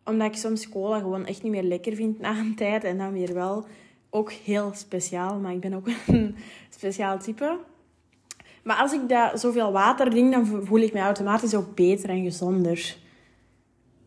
Omdat 0.06 0.28
ik 0.28 0.38
soms 0.38 0.70
cola 0.70 1.00
gewoon 1.00 1.26
echt 1.26 1.44
niet 1.44 1.52
meer 1.52 1.64
lekker 1.64 1.96
vind 1.96 2.20
na 2.20 2.38
een 2.38 2.56
tijd. 2.56 2.84
En 2.84 2.98
dan 2.98 3.14
weer 3.14 3.34
wel 3.34 3.66
ook 4.10 4.32
heel 4.32 4.72
speciaal, 4.76 5.40
maar 5.40 5.54
ik 5.54 5.60
ben 5.60 5.74
ook 5.74 5.88
een 6.08 6.36
speciaal 6.70 7.20
type. 7.20 7.58
Maar 8.64 8.78
als 8.78 8.94
ik 8.94 9.10
dat 9.10 9.40
zoveel 9.40 9.72
water 9.72 10.10
drink, 10.10 10.32
dan 10.32 10.46
voel 10.46 10.80
ik 10.80 10.94
me 10.94 11.00
automatisch 11.00 11.56
ook 11.56 11.76
beter 11.76 12.10
en 12.10 12.24
gezonder 12.24 12.98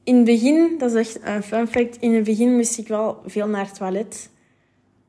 in 0.05 0.17
het 0.17 0.25
begin, 0.25 0.79
dat 0.79 0.95
is 0.95 0.97
echt 0.97 1.27
een 1.27 1.43
fun 1.43 1.67
fact, 1.67 1.97
in 1.97 2.15
het 2.15 2.25
begin 2.25 2.57
moest 2.57 2.79
ik 2.79 2.89
wel 2.89 3.19
veel 3.27 3.49
naar 3.49 3.67
het 3.67 3.75
toilet. 3.75 4.31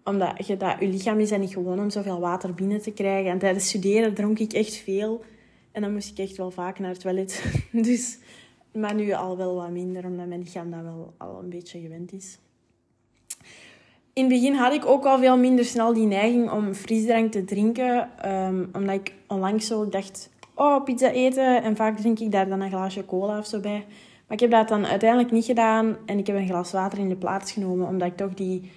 Omdat 0.03 0.47
je, 0.47 0.57
dat, 0.57 0.75
je 0.79 0.87
lichaam 0.87 1.19
is 1.19 1.37
niet 1.37 1.53
gewoon 1.53 1.79
om 1.79 1.89
zoveel 1.89 2.19
water 2.19 2.53
binnen 2.53 2.81
te 2.81 2.91
krijgen. 2.91 3.31
En 3.31 3.39
tijdens 3.39 3.67
studeren 3.67 4.13
dronk 4.13 4.39
ik 4.39 4.53
echt 4.53 4.75
veel. 4.75 5.23
En 5.71 5.81
dan 5.81 5.93
moest 5.93 6.11
ik 6.11 6.17
echt 6.17 6.37
wel 6.37 6.51
vaak 6.51 6.79
naar 6.79 6.89
het 6.89 6.99
toilet. 6.99 7.43
Dus, 7.71 8.17
maar 8.73 8.95
nu 8.95 9.11
al 9.11 9.37
wel 9.37 9.55
wat 9.55 9.69
minder, 9.69 10.05
omdat 10.05 10.27
mijn 10.27 10.39
lichaam 10.39 10.71
dat 10.71 10.81
wel 10.81 11.13
al 11.17 11.39
een 11.43 11.49
beetje 11.49 11.79
gewend 11.79 12.13
is. 12.13 12.37
In 14.13 14.23
het 14.23 14.33
begin 14.33 14.53
had 14.53 14.73
ik 14.73 14.85
ook 14.85 15.05
al 15.05 15.19
veel 15.19 15.37
minder 15.37 15.65
snel 15.65 15.93
die 15.93 16.05
neiging 16.05 16.51
om 16.51 16.73
frisdrank 16.73 17.31
te 17.31 17.45
drinken. 17.45 18.09
Um, 18.31 18.69
omdat 18.73 18.95
ik 18.95 19.13
onlangs 19.27 19.67
zo 19.67 19.89
dacht, 19.89 20.29
oh, 20.55 20.83
pizza 20.83 21.11
eten. 21.11 21.63
En 21.63 21.75
vaak 21.75 21.97
drink 21.97 22.19
ik 22.19 22.31
daar 22.31 22.49
dan 22.49 22.61
een 22.61 22.69
glaasje 22.69 23.05
cola 23.05 23.37
of 23.37 23.45
zo 23.45 23.59
bij. 23.59 23.85
Maar 24.31 24.41
ik 24.41 24.49
heb 24.49 24.59
dat 24.59 24.67
dan 24.67 24.85
uiteindelijk 24.85 25.31
niet 25.31 25.45
gedaan 25.45 25.97
en 26.05 26.17
ik 26.17 26.27
heb 26.27 26.35
een 26.35 26.47
glas 26.47 26.71
water 26.71 26.99
in 26.99 27.09
de 27.09 27.15
plaats 27.15 27.51
genomen, 27.51 27.87
omdat 27.87 28.07
ik 28.07 28.17
toch 28.17 28.33
die 28.33 28.71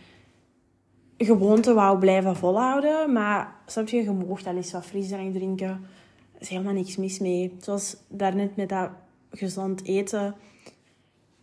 gewoonte 1.18 1.74
wou 1.74 1.98
blijven 1.98 2.36
volhouden. 2.36 3.12
Maar 3.12 3.56
snap 3.66 3.88
je, 3.88 4.02
je 4.02 4.10
mocht 4.10 4.46
al 4.46 4.56
eens 4.56 4.72
wat 4.72 4.84
frisdrank 4.84 5.34
drinken. 5.34 5.68
Er 6.34 6.40
is 6.40 6.48
helemaal 6.48 6.72
niks 6.72 6.96
mis 6.96 7.18
mee. 7.18 7.56
Zoals 7.60 7.96
daarnet 8.08 8.56
met 8.56 8.68
dat 8.68 8.90
gezond 9.30 9.84
eten. 9.84 10.34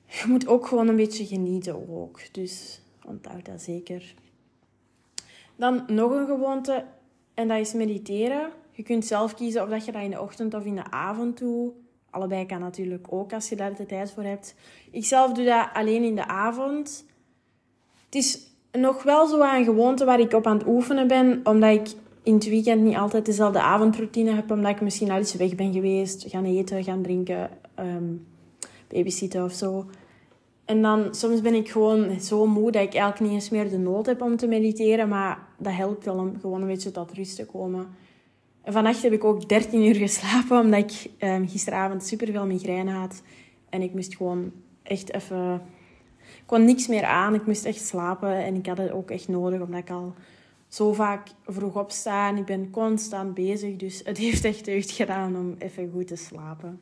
Je 0.05 0.23
moet 0.27 0.47
ook 0.47 0.67
gewoon 0.67 0.87
een 0.87 0.95
beetje 0.95 1.25
genieten 1.25 1.89
ook. 1.89 2.19
Dus 2.31 2.81
onthoud 3.05 3.45
dat 3.45 3.61
zeker. 3.61 4.13
Dan 5.55 5.83
nog 5.87 6.11
een 6.11 6.27
gewoonte 6.27 6.85
en 7.33 7.47
dat 7.47 7.59
is 7.59 7.73
mediteren. 7.73 8.49
Je 8.71 8.83
kunt 8.83 9.05
zelf 9.05 9.33
kiezen 9.33 9.63
of 9.63 9.69
dat 9.69 9.85
je 9.85 9.91
dat 9.91 10.03
in 10.03 10.11
de 10.11 10.21
ochtend 10.21 10.53
of 10.53 10.65
in 10.65 10.75
de 10.75 10.91
avond 10.91 11.37
doet. 11.37 11.73
Allebei 12.11 12.45
kan 12.45 12.59
natuurlijk 12.59 13.07
ook 13.09 13.33
als 13.33 13.49
je 13.49 13.55
daar 13.55 13.75
de 13.75 13.85
tijd 13.85 14.11
voor 14.11 14.23
hebt. 14.23 14.55
Ik 14.91 15.05
zelf 15.05 15.31
doe 15.31 15.45
dat 15.45 15.67
alleen 15.73 16.03
in 16.03 16.15
de 16.15 16.27
avond. 16.27 17.05
Het 18.05 18.15
is 18.15 18.39
nog 18.71 19.03
wel 19.03 19.27
zo 19.27 19.63
gewoonte 19.63 20.05
waar 20.05 20.19
ik 20.19 20.33
op 20.33 20.47
aan 20.47 20.57
het 20.57 20.67
oefenen 20.67 21.07
ben, 21.07 21.41
omdat 21.43 21.73
ik 21.73 21.87
in 22.23 22.33
het 22.33 22.49
weekend 22.49 22.81
niet 22.81 22.95
altijd 22.95 23.25
dezelfde 23.25 23.61
avondroutine 23.61 24.31
heb, 24.31 24.51
omdat 24.51 24.71
ik 24.71 24.81
misschien 24.81 25.11
al 25.11 25.17
eens 25.17 25.33
weg 25.33 25.55
ben 25.55 25.73
geweest, 25.73 26.25
gaan 26.27 26.45
eten, 26.45 26.83
gaan 26.83 27.01
drinken, 27.01 27.49
um, 27.79 28.27
babysitten 28.87 29.43
of 29.43 29.51
zo. 29.51 29.85
En 30.65 30.81
dan 30.81 31.15
soms 31.15 31.41
ben 31.41 31.53
ik 31.53 31.69
gewoon 31.69 32.19
zo 32.19 32.47
moe 32.47 32.71
dat 32.71 32.81
ik 32.81 32.93
eigenlijk 32.93 33.19
niet 33.19 33.31
eens 33.31 33.49
meer 33.49 33.69
de 33.69 33.77
nood 33.77 34.05
heb 34.05 34.21
om 34.21 34.35
te 34.35 34.47
mediteren, 34.47 35.09
maar 35.09 35.47
dat 35.57 35.73
helpt 35.73 36.05
wel 36.05 36.15
om 36.15 36.39
gewoon 36.41 36.61
een 36.61 36.67
beetje 36.67 36.91
tot 36.91 37.11
rust 37.11 37.35
te 37.35 37.45
komen. 37.45 37.87
Vannacht 38.65 39.01
heb 39.01 39.11
ik 39.11 39.23
ook 39.23 39.49
13 39.49 39.85
uur 39.85 39.95
geslapen, 39.95 40.59
omdat 40.59 40.79
ik 40.79 41.11
um, 41.19 41.47
gisteravond 41.47 42.03
superveel 42.03 42.45
migraine 42.45 42.91
had. 42.91 43.21
En 43.69 43.81
ik 43.81 43.93
moest 43.93 44.15
gewoon 44.15 44.51
echt 44.83 45.13
even... 45.13 45.61
Ik 46.17 46.43
kon 46.57 46.65
niks 46.65 46.87
meer 46.87 47.03
aan, 47.03 47.33
ik 47.33 47.45
moest 47.45 47.65
echt 47.65 47.85
slapen. 47.85 48.35
En 48.35 48.55
ik 48.55 48.65
had 48.65 48.77
het 48.77 48.91
ook 48.91 49.11
echt 49.11 49.27
nodig, 49.27 49.61
omdat 49.61 49.79
ik 49.79 49.89
al 49.89 50.13
zo 50.67 50.93
vaak 50.93 51.27
vroeg 51.45 51.77
opsta. 51.77 52.27
En 52.27 52.37
ik 52.37 52.45
ben 52.45 52.69
constant 52.69 53.33
bezig, 53.33 53.75
dus 53.75 54.01
het 54.03 54.17
heeft 54.17 54.45
echt 54.45 54.65
deugd 54.65 54.91
gedaan 54.91 55.35
om 55.35 55.55
even 55.59 55.89
goed 55.93 56.07
te 56.07 56.15
slapen. 56.15 56.79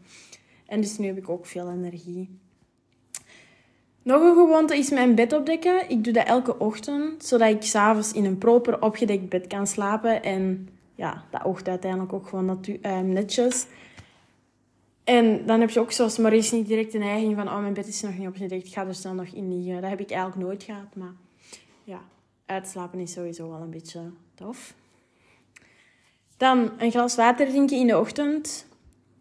En 0.65 0.81
dus 0.81 0.97
nu 0.97 1.05
heb 1.05 1.17
ik 1.17 1.29
ook 1.29 1.45
veel 1.45 1.71
energie. 1.71 2.39
Nog 4.01 4.21
een 4.21 4.35
gewoonte 4.35 4.77
is 4.77 4.89
mijn 4.89 5.15
bed 5.15 5.33
opdekken. 5.33 5.89
Ik 5.89 6.03
doe 6.03 6.13
dat 6.13 6.27
elke 6.27 6.59
ochtend, 6.59 7.25
zodat 7.25 7.49
ik 7.49 7.63
s'avonds 7.63 8.11
in 8.11 8.25
een 8.25 8.37
proper 8.37 8.81
opgedekt 8.81 9.29
bed 9.29 9.47
kan 9.47 9.67
slapen. 9.67 10.23
En 10.23 10.69
ja, 10.99 11.23
dat 11.29 11.43
oogt 11.43 11.67
uiteindelijk 11.67 12.13
ook 12.13 12.27
gewoon 12.27 12.59
uh, 12.65 12.99
netjes. 12.99 13.65
En 15.03 15.45
dan 15.45 15.59
heb 15.59 15.69
je 15.69 15.79
ook 15.79 15.91
zoals 15.91 16.17
Maurice 16.17 16.55
niet 16.55 16.67
direct 16.67 16.91
de 16.91 16.97
neiging 16.97 17.35
van... 17.35 17.47
Oh, 17.47 17.59
mijn 17.59 17.73
bed 17.73 17.87
is 17.87 18.01
nog 18.01 18.17
niet 18.17 18.27
opgedekt, 18.27 18.65
ik 18.65 18.73
ga 18.73 18.87
er 18.87 18.95
snel 18.95 19.13
nog 19.13 19.27
in 19.27 19.57
liggen. 19.57 19.81
Dat 19.81 19.89
heb 19.89 19.99
ik 19.99 20.11
eigenlijk 20.11 20.41
nooit 20.41 20.63
gehad, 20.63 20.95
maar... 20.95 21.13
Ja, 21.83 22.01
uitslapen 22.45 22.99
is 22.99 23.11
sowieso 23.11 23.49
wel 23.49 23.61
een 23.61 23.69
beetje 23.69 24.11
tof. 24.35 24.73
Dan 26.37 26.71
een 26.77 26.91
glas 26.91 27.15
water 27.15 27.47
drinken 27.47 27.77
in 27.77 27.87
de 27.87 27.99
ochtend. 27.99 28.67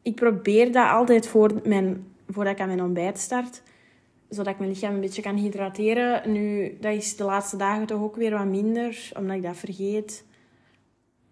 Ik 0.02 0.14
probeer 0.14 0.72
dat 0.72 0.90
altijd 0.90 1.28
voor 1.28 1.60
mijn, 1.64 2.06
voordat 2.28 2.52
ik 2.52 2.60
aan 2.60 2.66
mijn 2.66 2.82
ontbijt 2.82 3.18
start 3.18 3.62
zodat 4.28 4.52
ik 4.52 4.58
mijn 4.58 4.70
lichaam 4.70 4.94
een 4.94 5.00
beetje 5.00 5.22
kan 5.22 5.36
hydrateren. 5.36 6.32
Nu, 6.32 6.76
dat 6.80 6.92
is 6.92 7.16
de 7.16 7.24
laatste 7.24 7.56
dagen 7.56 7.86
toch 7.86 8.00
ook 8.00 8.16
weer 8.16 8.30
wat 8.30 8.46
minder, 8.46 9.10
omdat 9.16 9.36
ik 9.36 9.42
dat 9.42 9.56
vergeet. 9.56 10.24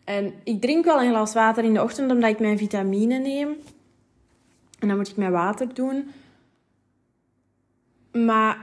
En 0.06 0.34
ik 0.44 0.60
drink 0.60 0.84
wel 0.84 1.02
een 1.02 1.10
glas 1.10 1.34
water 1.34 1.64
in 1.64 1.74
de 1.74 1.82
ochtend, 1.82 2.10
omdat 2.10 2.30
ik 2.30 2.38
mijn 2.38 2.58
vitamine 2.58 3.18
neem. 3.18 3.48
En 4.78 4.88
dan 4.88 4.96
moet 4.96 5.08
ik 5.08 5.16
mijn 5.16 5.32
water 5.32 5.74
doen. 5.74 6.10
Maar 8.12 8.58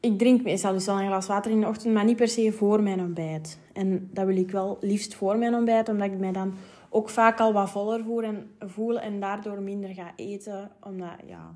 ik 0.00 0.18
drink 0.18 0.42
meestal 0.42 0.72
dus 0.72 0.86
wel 0.86 1.00
een 1.00 1.06
glas 1.06 1.26
water 1.26 1.50
in 1.50 1.60
de 1.60 1.66
ochtend, 1.66 1.94
maar 1.94 2.04
niet 2.04 2.16
per 2.16 2.28
se 2.28 2.52
voor 2.52 2.82
mijn 2.82 3.00
ontbijt. 3.00 3.58
En 3.72 4.10
dat 4.12 4.26
wil 4.26 4.36
ik 4.36 4.50
wel 4.50 4.78
liefst 4.80 5.14
voor 5.14 5.36
mijn 5.36 5.54
ontbijt, 5.54 5.88
omdat 5.88 6.06
ik 6.06 6.18
mij 6.18 6.32
dan 6.32 6.54
ook 6.88 7.08
vaak 7.08 7.40
al 7.40 7.52
wat 7.52 7.70
voller 7.70 8.04
voel 8.04 8.22
en, 8.22 8.50
voel 8.58 9.00
en 9.00 9.20
daardoor 9.20 9.60
minder 9.60 9.94
ga 9.94 10.12
eten. 10.16 10.70
Omdat, 10.80 11.14
ja, 11.26 11.54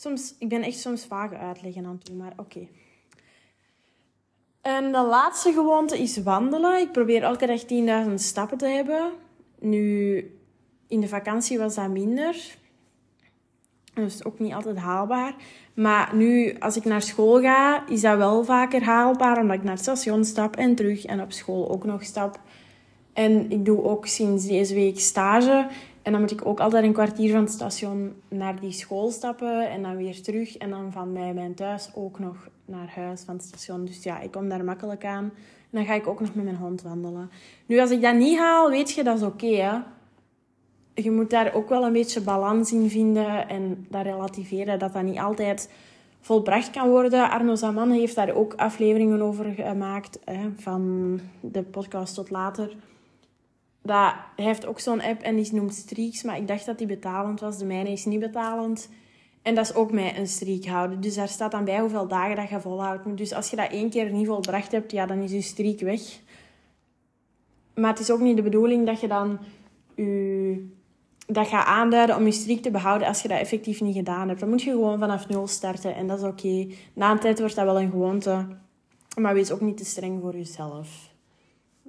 Soms, 0.00 0.34
ik 0.38 0.48
ben 0.48 0.62
echt 0.62 0.78
soms 0.78 1.04
vage 1.04 1.36
uitleggen 1.36 1.86
aan 1.86 2.00
doen, 2.02 2.16
maar 2.16 2.32
oké. 2.36 2.68
En 4.60 4.92
de 4.92 5.02
laatste 5.02 5.52
gewoonte 5.52 5.98
is 5.98 6.22
wandelen. 6.22 6.80
Ik 6.80 6.92
probeer 6.92 7.22
elke 7.22 7.46
dag 7.46 7.60
10.000 8.08 8.14
stappen 8.14 8.58
te 8.58 8.66
hebben. 8.66 9.10
Nu, 9.58 10.16
in 10.88 11.00
de 11.00 11.08
vakantie 11.08 11.58
was 11.58 11.74
dat 11.74 11.88
minder. 11.88 12.36
Is 13.94 14.24
ook 14.24 14.38
niet 14.38 14.52
altijd 14.52 14.76
haalbaar. 14.76 15.34
Maar 15.74 16.14
nu, 16.14 16.56
als 16.58 16.76
ik 16.76 16.84
naar 16.84 17.02
school 17.02 17.40
ga, 17.40 17.88
is 17.88 18.00
dat 18.00 18.16
wel 18.16 18.44
vaker 18.44 18.82
haalbaar. 18.82 19.40
Omdat 19.40 19.56
ik 19.56 19.62
naar 19.62 19.72
het 19.72 19.82
station 19.82 20.24
stap 20.24 20.56
en 20.56 20.74
terug. 20.74 21.04
En 21.04 21.20
op 21.20 21.32
school 21.32 21.70
ook 21.70 21.84
nog 21.84 22.04
stap. 22.04 22.40
En 23.12 23.50
ik 23.50 23.64
doe 23.64 23.82
ook 23.82 24.06
sinds 24.06 24.46
deze 24.46 24.74
week 24.74 25.00
stage. 25.00 25.66
En 26.02 26.12
dan 26.12 26.20
moet 26.20 26.30
ik 26.30 26.46
ook 26.46 26.60
altijd 26.60 26.84
een 26.84 26.92
kwartier 26.92 27.32
van 27.32 27.40
het 27.40 27.52
station 27.52 28.12
naar 28.28 28.60
die 28.60 28.72
school 28.72 29.10
stappen 29.10 29.70
en 29.70 29.82
dan 29.82 29.96
weer 29.96 30.22
terug. 30.22 30.56
En 30.56 30.70
dan 30.70 30.92
van 30.92 31.12
mij 31.12 31.34
mijn 31.34 31.54
thuis 31.54 31.90
ook 31.94 32.18
nog 32.18 32.48
naar 32.64 32.92
huis 32.94 33.22
van 33.22 33.34
het 33.34 33.44
station. 33.44 33.84
Dus 33.84 34.02
ja, 34.02 34.20
ik 34.20 34.30
kom 34.30 34.48
daar 34.48 34.64
makkelijk 34.64 35.04
aan. 35.04 35.24
En 35.24 35.78
dan 35.78 35.84
ga 35.84 35.94
ik 35.94 36.06
ook 36.06 36.20
nog 36.20 36.34
met 36.34 36.44
mijn 36.44 36.56
hond 36.56 36.82
wandelen. 36.82 37.30
Nu, 37.66 37.80
als 37.80 37.90
ik 37.90 38.02
dat 38.02 38.14
niet 38.14 38.38
haal, 38.38 38.70
weet 38.70 38.90
je, 38.92 39.04
dat 39.04 39.16
is 39.16 39.22
oké. 39.22 39.84
Je 40.94 41.10
moet 41.10 41.30
daar 41.30 41.54
ook 41.54 41.68
wel 41.68 41.84
een 41.84 41.92
beetje 41.92 42.20
balans 42.20 42.72
in 42.72 42.90
vinden 42.90 43.48
en 43.48 43.86
dat 43.88 44.02
relativeren, 44.02 44.78
dat 44.78 44.92
dat 44.92 45.02
niet 45.02 45.18
altijd 45.18 45.70
volbracht 46.20 46.70
kan 46.70 46.88
worden. 46.88 47.30
Arno 47.30 47.54
Zaman 47.54 47.90
heeft 47.90 48.14
daar 48.14 48.34
ook 48.34 48.54
afleveringen 48.54 49.22
over 49.22 49.44
gemaakt, 49.44 50.18
hè, 50.24 50.48
van 50.56 51.20
de 51.40 51.62
podcast 51.62 52.14
tot 52.14 52.30
later 52.30 52.76
dat, 53.90 54.14
hij 54.36 54.44
heeft 54.44 54.66
ook 54.66 54.80
zo'n 54.80 55.02
app 55.02 55.22
en 55.22 55.36
die 55.36 55.54
noemt 55.54 55.74
Streaks, 55.74 56.22
maar 56.22 56.36
ik 56.36 56.48
dacht 56.48 56.66
dat 56.66 56.78
die 56.78 56.86
betalend 56.86 57.40
was. 57.40 57.58
De 57.58 57.64
mijne 57.64 57.90
is 57.90 58.04
niet 58.04 58.20
betalend. 58.20 58.88
En 59.42 59.54
dat 59.54 59.64
is 59.64 59.74
ook 59.74 59.92
mij 59.92 60.18
een 60.18 60.26
streak 60.26 60.64
houden. 60.64 61.00
Dus 61.00 61.14
daar 61.14 61.28
staat 61.28 61.50
dan 61.50 61.64
bij 61.64 61.80
hoeveel 61.80 62.08
dagen 62.08 62.36
dat 62.36 62.48
je 62.48 62.60
volhoudt. 62.60 63.16
Dus 63.16 63.32
als 63.32 63.50
je 63.50 63.56
dat 63.56 63.70
één 63.70 63.90
keer 63.90 64.12
niet 64.12 64.26
volbracht 64.26 64.72
hebt, 64.72 64.92
ja, 64.92 65.06
dan 65.06 65.18
is 65.18 65.30
je 65.30 65.42
streak 65.42 65.80
weg. 65.80 66.00
Maar 67.74 67.90
het 67.90 67.98
is 67.98 68.10
ook 68.10 68.20
niet 68.20 68.36
de 68.36 68.42
bedoeling 68.42 68.86
dat 68.86 69.00
je 69.00 69.08
dan 69.08 69.38
dat 71.26 71.48
gaat 71.48 71.66
aanduiden 71.66 72.16
om 72.16 72.24
je 72.24 72.32
streak 72.32 72.60
te 72.60 72.70
behouden 72.70 73.08
als 73.08 73.22
je 73.22 73.28
dat 73.28 73.38
effectief 73.38 73.80
niet 73.80 73.96
gedaan 73.96 74.28
hebt. 74.28 74.40
Dan 74.40 74.48
moet 74.48 74.62
je 74.62 74.70
gewoon 74.70 74.98
vanaf 74.98 75.28
nul 75.28 75.46
starten 75.46 75.94
en 75.94 76.06
dat 76.06 76.18
is 76.18 76.24
oké. 76.24 76.66
Na 76.94 77.10
een 77.10 77.18
tijd 77.18 77.38
wordt 77.38 77.54
dat 77.54 77.64
wel 77.64 77.80
een 77.80 77.90
gewoonte. 77.90 78.46
Maar 79.18 79.34
wees 79.34 79.50
ook 79.52 79.60
niet 79.60 79.76
te 79.76 79.84
streng 79.84 80.20
voor 80.20 80.36
jezelf 80.36 81.09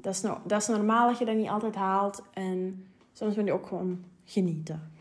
dat 0.01 0.13
is, 0.13 0.21
dat 0.21 0.61
is 0.61 0.67
normaal 0.67 1.07
dat 1.09 1.17
je 1.17 1.25
dat 1.25 1.35
niet 1.35 1.49
altijd 1.49 1.75
haalt. 1.75 2.23
En 2.33 2.85
soms 3.13 3.35
moet 3.35 3.45
je 3.45 3.51
ook 3.51 3.67
gewoon 3.67 4.03
genieten. 4.25 4.91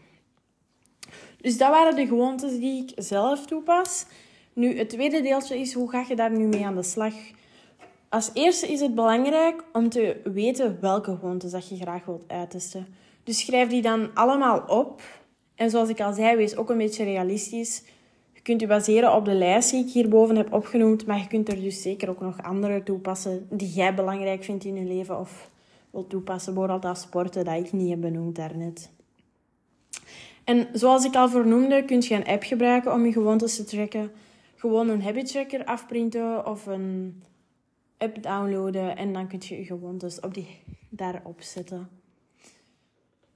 Dus 1.40 1.58
dat 1.58 1.70
waren 1.70 1.96
de 1.96 2.06
gewoontes 2.06 2.58
die 2.58 2.82
ik 2.82 2.92
zelf 3.02 3.46
toepas. 3.46 4.06
Nu, 4.52 4.78
het 4.78 4.88
tweede 4.88 5.20
deeltje 5.20 5.58
is, 5.58 5.72
hoe 5.72 5.90
ga 5.90 6.04
je 6.08 6.16
daar 6.16 6.30
nu 6.30 6.46
mee 6.46 6.66
aan 6.66 6.74
de 6.74 6.82
slag? 6.82 7.14
Als 8.08 8.30
eerste 8.34 8.72
is 8.72 8.80
het 8.80 8.94
belangrijk 8.94 9.64
om 9.72 9.88
te 9.88 10.20
weten 10.24 10.78
welke 10.80 11.10
gewoontes 11.10 11.50
dat 11.50 11.68
je 11.68 11.76
graag 11.76 12.04
wilt 12.04 12.24
uittesten. 12.26 12.86
Dus 13.24 13.44
schrijf 13.44 13.68
die 13.68 13.82
dan 13.82 14.10
allemaal 14.14 14.60
op. 14.66 15.02
En 15.54 15.70
zoals 15.70 15.88
ik 15.88 16.00
al 16.00 16.12
zei, 16.12 16.36
wees 16.36 16.56
ook 16.56 16.70
een 16.70 16.78
beetje 16.78 17.04
realistisch. 17.04 17.82
Je 18.40 18.46
kunt 18.46 18.60
je 18.60 18.66
baseren 18.66 19.14
op 19.14 19.24
de 19.24 19.34
lijst 19.34 19.70
die 19.70 19.84
ik 19.84 19.92
hierboven 19.92 20.36
heb 20.36 20.52
opgenoemd, 20.52 21.06
maar 21.06 21.18
je 21.18 21.26
kunt 21.26 21.48
er 21.48 21.60
dus 21.60 21.82
zeker 21.82 22.10
ook 22.10 22.20
nog 22.20 22.42
andere 22.42 22.82
toepassen 22.82 23.46
die 23.50 23.68
jij 23.68 23.94
belangrijk 23.94 24.44
vindt 24.44 24.64
in 24.64 24.74
je 24.74 24.84
leven 24.84 25.18
of 25.18 25.50
wilt 25.90 26.10
toepassen. 26.10 26.54
Bijvoorbeeld 26.54 26.84
als 26.84 27.00
sporten, 27.00 27.44
dat 27.44 27.66
ik 27.66 27.72
niet 27.72 27.90
heb 27.90 28.00
benoemd 28.00 28.36
daarnet. 28.36 28.90
En 30.44 30.68
zoals 30.72 31.04
ik 31.04 31.14
al 31.14 31.28
vernoemde, 31.28 31.84
kun 31.84 32.00
je 32.00 32.14
een 32.14 32.26
app 32.26 32.42
gebruiken 32.42 32.92
om 32.92 33.04
je 33.04 33.12
gewoontes 33.12 33.56
te 33.56 33.64
tracken. 33.64 34.10
Gewoon 34.56 34.88
een 34.88 35.02
habit 35.02 35.26
tracker 35.26 35.64
afprinten 35.64 36.46
of 36.46 36.66
een 36.66 37.22
app 37.98 38.22
downloaden 38.22 38.96
en 38.96 39.12
dan 39.12 39.28
kun 39.28 39.38
je 39.42 39.56
je 39.56 39.64
gewoontes 39.64 40.20
op 40.20 40.34
die, 40.34 40.62
daarop 40.88 41.42
zetten. 41.42 41.99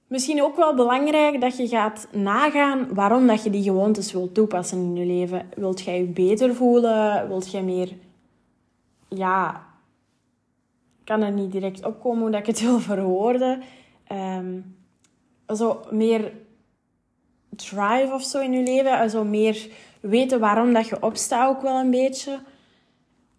Misschien 0.07 0.43
ook 0.43 0.55
wel 0.55 0.75
belangrijk 0.75 1.41
dat 1.41 1.57
je 1.57 1.67
gaat 1.67 2.07
nagaan 2.11 2.93
waarom 2.93 3.27
dat 3.27 3.43
je 3.43 3.49
die 3.49 3.63
gewoontes 3.63 4.11
wilt 4.11 4.33
toepassen 4.33 4.77
in 4.77 4.95
je 4.95 5.05
leven. 5.05 5.49
Wilt 5.55 5.81
jij 5.81 5.99
je 5.99 6.05
beter 6.05 6.55
voelen? 6.55 7.27
Wilt 7.27 7.51
jij 7.51 7.63
meer... 7.63 7.93
Ja, 9.09 9.65
kan 11.03 11.21
er 11.21 11.31
niet 11.31 11.51
direct 11.51 11.85
opkomen 11.85 12.21
hoe 12.21 12.31
dat 12.31 12.39
ik 12.39 12.45
het 12.45 12.61
wil 12.61 12.79
verwoorden. 12.79 13.61
Um, 14.11 14.75
zo 15.55 15.81
meer 15.91 16.31
drive 17.49 18.09
of 18.13 18.23
zo 18.23 18.39
in 18.39 18.51
je 18.51 18.63
leven. 18.63 18.97
Also 18.97 19.23
meer 19.23 19.69
weten 19.99 20.39
waarom 20.39 20.73
dat 20.73 20.87
je 20.87 21.03
opstaat 21.03 21.49
ook 21.49 21.61
wel 21.61 21.79
een 21.79 21.91
beetje. 21.91 22.39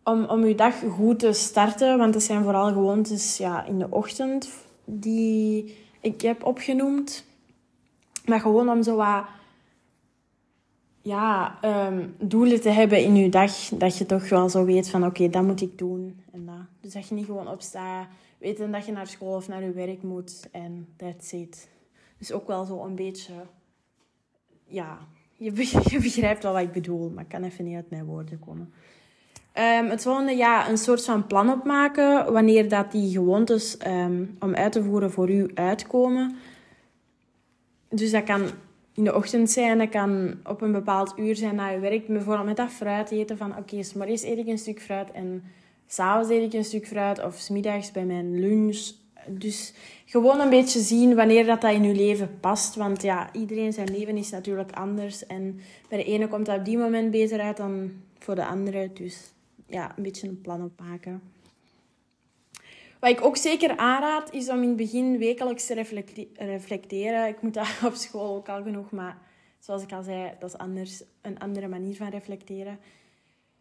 Om, 0.05 0.25
om 0.25 0.47
je 0.47 0.55
dag 0.55 0.75
goed 0.79 1.19
te 1.19 1.33
starten. 1.33 1.99
Want 1.99 2.15
het 2.15 2.23
zijn 2.23 2.43
vooral 2.43 2.73
gewoontes 2.73 3.37
ja, 3.37 3.65
in 3.65 3.79
de 3.79 3.87
ochtend 3.91 4.49
die 4.85 5.77
ik 6.01 6.21
heb 6.21 6.45
opgenoemd. 6.45 7.25
Maar 8.25 8.41
gewoon 8.41 8.69
om 8.69 8.83
zo 8.83 8.97
wat 8.97 9.25
ja, 11.03 11.59
um, 11.89 12.15
doelen 12.19 12.61
te 12.61 12.69
hebben 12.69 13.03
in 13.03 13.17
je 13.17 13.29
dag. 13.29 13.53
Dat 13.69 13.99
je 13.99 14.07
toch 14.07 14.29
wel 14.29 14.49
zo 14.49 14.65
weet 14.65 14.89
van 14.89 15.07
oké, 15.07 15.29
dat 15.29 15.43
moet 15.43 15.61
ik 15.61 15.79
doen. 15.79 16.21
En 16.33 16.47
dat. 16.47 16.55
Dus 16.81 16.93
dat 16.93 17.09
je 17.09 17.15
niet 17.15 17.25
gewoon 17.25 17.49
opstaat, 17.49 18.07
weten 18.39 18.71
dat 18.71 18.87
je 18.87 18.93
naar 18.93 19.07
school 19.07 19.35
of 19.35 19.49
naar 19.49 19.63
je 19.63 19.71
werk 19.71 20.03
moet. 20.03 20.49
En 20.53 20.89
that's 20.97 21.33
it. 21.33 21.69
Dus 22.19 22.33
ook 22.33 22.47
wel 22.47 22.65
zo 22.65 22.85
een 22.85 22.95
beetje... 22.95 23.33
Ja, 24.65 24.99
je, 25.37 25.53
je 25.93 26.01
begrijpt 26.01 26.43
wel 26.43 26.53
wat 26.53 26.63
ik 26.63 26.73
bedoel. 26.73 27.11
Maar 27.11 27.23
ik 27.23 27.29
kan 27.29 27.45
even 27.45 27.65
niet 27.65 27.77
uit 27.77 27.91
mijn 27.91 28.05
woorden 28.05 28.39
komen. 28.39 28.73
Um, 29.59 29.89
het 29.89 30.03
volgende, 30.03 30.37
ja, 30.37 30.69
een 30.69 30.79
soort 30.79 31.05
van 31.05 31.27
plan 31.27 31.51
opmaken 31.51 32.33
wanneer 32.33 32.69
dat 32.69 32.93
die 32.93 33.11
gewoontes 33.11 33.77
um, 33.87 34.37
om 34.41 34.55
uit 34.55 34.73
te 34.73 34.83
voeren 34.83 35.11
voor 35.11 35.31
u 35.31 35.51
uitkomen. 35.55 36.37
Dus 37.89 38.11
dat 38.11 38.25
kan 38.25 38.43
in 38.95 39.05
de 39.05 39.15
ochtend 39.15 39.51
zijn, 39.51 39.79
dat 39.79 39.89
kan 39.89 40.35
op 40.45 40.61
een 40.61 40.73
bepaald 40.73 41.13
uur 41.17 41.37
zijn 41.37 41.55
na 41.55 41.69
je 41.69 41.79
werk. 41.79 42.07
Bijvoorbeeld 42.07 42.47
met 42.47 42.57
dat 42.57 42.71
fruit 42.71 43.11
eten 43.11 43.37
van, 43.37 43.51
oké, 43.51 43.59
okay, 43.59 44.09
eerst 44.09 44.25
eet 44.25 44.39
ik 44.39 44.47
een 44.47 44.59
stuk 44.59 44.81
fruit 44.81 45.11
en 45.11 45.43
s'avonds 45.87 46.31
eet 46.31 46.43
ik 46.43 46.53
een 46.53 46.65
stuk 46.65 46.87
fruit 46.87 47.25
of 47.25 47.37
smiddags 47.37 47.93
bij 47.93 48.05
mijn 48.05 48.41
lunch. 48.41 48.91
Dus 49.29 49.73
gewoon 50.05 50.41
een 50.41 50.51
beetje 50.51 50.81
zien 50.81 51.15
wanneer 51.15 51.47
dat, 51.47 51.61
dat 51.61 51.73
in 51.73 51.83
je 51.83 51.95
leven 51.95 52.39
past. 52.41 52.75
Want 52.75 53.03
ja, 53.03 53.29
iedereen 53.33 53.73
zijn 53.73 53.91
leven 53.91 54.17
is 54.17 54.31
natuurlijk 54.31 54.73
anders. 54.73 55.27
En 55.27 55.61
bij 55.89 55.99
de 55.99 56.05
ene 56.05 56.29
komt 56.29 56.47
dat 56.47 56.59
op 56.59 56.65
die 56.65 56.79
moment 56.79 57.11
beter 57.11 57.41
uit 57.41 57.57
dan 57.57 57.91
voor 58.19 58.35
de 58.35 58.47
andere. 58.47 58.91
Dus 58.95 59.35
ja, 59.67 59.93
een 59.97 60.03
beetje 60.03 60.29
een 60.29 60.41
plan 60.41 60.65
opmaken. 60.65 61.23
Wat 63.01 63.11
ik 63.11 63.25
ook 63.25 63.37
zeker 63.37 63.77
aanraad, 63.77 64.33
is 64.33 64.49
om 64.49 64.63
in 64.63 64.69
het 64.69 64.77
begin 64.77 65.19
wekelijks 65.19 65.67
te 65.67 65.87
reflecteren. 66.37 67.29
Ik 67.29 67.43
moet 67.43 67.55
dat 67.55 67.67
op 67.87 67.95
school 67.95 68.37
ook 68.37 68.49
al 68.49 68.63
genoeg, 68.63 68.91
maar 68.91 69.19
zoals 69.59 69.83
ik 69.83 69.93
al 69.93 70.03
zei, 70.03 70.31
dat 70.39 70.49
is 70.49 70.59
anders, 70.59 71.03
een 71.23 71.39
andere 71.39 71.69
manier 71.69 71.97
van 71.97 72.09
reflecteren. 72.09 72.79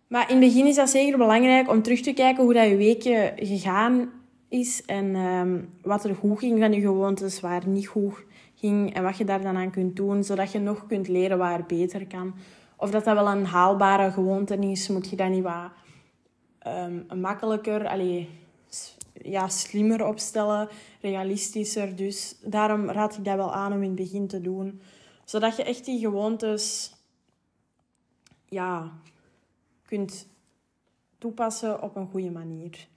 Maar 0.08 0.30
in 0.30 0.42
het 0.42 0.46
begin 0.46 0.66
is 0.66 0.76
dat 0.76 0.90
zeker 0.90 1.18
belangrijk 1.18 1.70
om 1.70 1.82
terug 1.82 2.02
te 2.02 2.14
kijken 2.14 2.44
hoe 2.44 2.54
dat 2.54 2.68
je 2.68 2.76
weekje 2.76 3.34
gegaan 3.36 4.12
is 4.48 4.86
en 4.86 5.16
ehm, 5.16 5.60
wat 5.82 6.04
er 6.04 6.16
goed 6.16 6.40
ging 6.40 6.60
van 6.60 6.74
je 6.74 6.82
gewoontes, 6.82 7.40
waar 7.40 7.68
niet 7.68 7.88
goed 7.88 8.14
ging 8.56 8.94
en 8.94 9.04
wat 9.04 9.18
je 9.18 9.26
daar 9.26 9.42
dan 9.42 9.58
aan 9.58 9.72
kunt 9.72 9.96
doen, 9.96 10.24
zodat 10.24 10.52
je 10.52 10.60
nog 10.60 10.88
kunt 10.88 11.08
leren 11.08 11.38
waar 11.38 11.66
beter 11.66 12.08
kan. 12.08 12.34
Of 12.78 12.92
dat 12.92 13.04
dat 13.04 13.16
wel 13.16 13.28
een 13.28 13.46
haalbare 13.46 14.12
gewoonte 14.12 14.58
is, 14.58 14.88
moet 14.88 15.10
je 15.10 15.16
dat 15.16 15.30
niet 15.30 15.44
wat 15.44 15.72
um, 16.68 17.20
makkelijker, 17.20 17.88
allee, 17.88 18.30
ja, 19.14 19.48
slimmer 19.48 20.06
opstellen, 20.06 20.70
realistischer. 21.02 21.96
Dus 21.96 22.36
daarom 22.44 22.90
raad 22.90 23.18
ik 23.18 23.26
dat 23.26 23.36
wel 23.36 23.54
aan 23.54 23.74
om 23.74 23.82
in 23.82 23.88
het 23.88 23.96
begin 23.96 24.28
te 24.28 24.42
doen. 24.42 24.82
Zodat 25.24 25.56
je 25.56 25.64
echt 25.64 25.86
die 25.86 26.00
gewoontes 26.00 26.94
ja, 28.46 28.92
kunt 29.86 30.28
toepassen 31.18 31.82
op 31.82 31.96
een 31.96 32.08
goede 32.08 32.32
manier. 32.32 32.88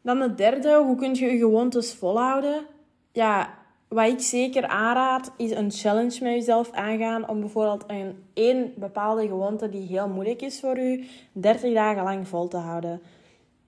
Dan 0.00 0.20
het 0.20 0.36
derde, 0.36 0.76
hoe 0.76 0.96
kun 0.96 1.14
je 1.14 1.24
je 1.24 1.38
gewoontes 1.38 1.94
volhouden? 1.94 2.66
Ja, 3.12 3.58
wat 3.94 4.08
ik 4.08 4.20
zeker 4.20 4.66
aanraad, 4.66 5.32
is 5.36 5.50
een 5.50 5.70
challenge 5.70 6.18
met 6.22 6.32
jezelf 6.32 6.70
aangaan 6.72 7.28
om 7.28 7.40
bijvoorbeeld 7.40 7.84
een 7.86 8.24
één 8.32 8.72
bepaalde 8.76 9.26
gewoonte 9.26 9.68
die 9.68 9.86
heel 9.86 10.08
moeilijk 10.08 10.42
is 10.42 10.60
voor 10.60 10.78
u, 10.78 11.04
30 11.32 11.74
dagen 11.74 12.02
lang 12.02 12.28
vol 12.28 12.48
te 12.48 12.56
houden. 12.56 13.00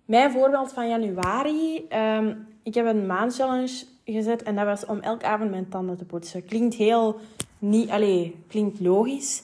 Mijn 0.05 0.31
voorbeeld 0.31 0.73
van 0.73 0.89
januari, 0.89 1.87
um, 2.19 2.47
ik 2.63 2.75
heb 2.75 2.87
een 2.87 3.07
maandchallenge 3.07 3.85
gezet 4.05 4.43
en 4.43 4.55
dat 4.57 4.65
was 4.65 4.87
om 4.87 5.01
elke 5.01 5.27
avond 5.27 5.51
mijn 5.51 5.69
tanden 5.69 5.97
te 5.97 6.05
poetsen. 6.05 6.45
Klinkt 6.45 6.75
heel 6.75 7.21
niet, 7.59 7.91
allee, 7.91 8.37
klinkt 8.49 8.81
logisch. 8.81 9.43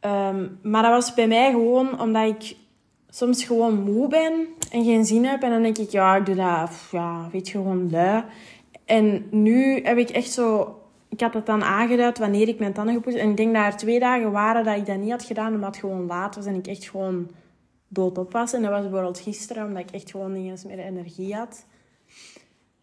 Ehm, 0.00 0.46
maar 0.62 0.82
dat 0.82 0.90
was 0.90 1.14
bij 1.14 1.28
mij 1.28 1.50
gewoon 1.50 2.00
omdat 2.00 2.28
ik 2.28 2.56
soms 3.08 3.44
gewoon 3.44 3.82
moe 3.82 4.08
ben 4.08 4.46
en 4.70 4.84
geen 4.84 5.04
zin 5.04 5.24
heb. 5.24 5.42
En 5.42 5.50
dan 5.50 5.62
denk 5.62 5.78
ik, 5.78 5.90
ja, 5.90 6.16
ik 6.16 6.26
doe 6.26 6.34
dat, 6.34 6.88
ja, 6.90 7.28
weet 7.32 7.48
je, 7.48 7.52
gewoon 7.52 7.90
lui. 7.90 8.24
En 8.84 9.26
nu 9.30 9.80
heb 9.82 9.98
ik 9.98 10.10
echt 10.10 10.30
zo... 10.30 10.78
Ik 11.08 11.20
had 11.20 11.34
het 11.34 11.46
dan 11.46 11.62
aangeduid 11.62 12.18
wanneer 12.18 12.48
ik 12.48 12.58
mijn 12.58 12.72
tanden 12.72 12.94
gepoetst. 12.94 13.18
En 13.18 13.30
ik 13.30 13.36
denk 13.36 13.54
dat 13.54 13.64
er 13.64 13.76
twee 13.76 13.98
dagen 13.98 14.32
waren 14.32 14.64
dat 14.64 14.76
ik 14.76 14.86
dat 14.86 14.98
niet 14.98 15.10
had 15.10 15.24
gedaan, 15.24 15.54
omdat 15.54 15.68
het 15.68 15.76
gewoon 15.76 16.06
laat 16.06 16.36
was 16.36 16.46
en 16.46 16.54
ik 16.54 16.66
echt 16.66 16.84
gewoon 16.84 17.30
doodop 17.88 18.32
was. 18.32 18.52
En 18.52 18.62
dat 18.62 18.70
was 18.70 18.80
bijvoorbeeld 18.80 19.18
gisteren, 19.18 19.66
omdat 19.66 19.82
ik 19.82 19.90
echt 19.90 20.10
gewoon 20.10 20.32
niet 20.32 20.50
eens 20.50 20.64
meer 20.64 20.78
energie 20.78 21.34
had. 21.34 21.66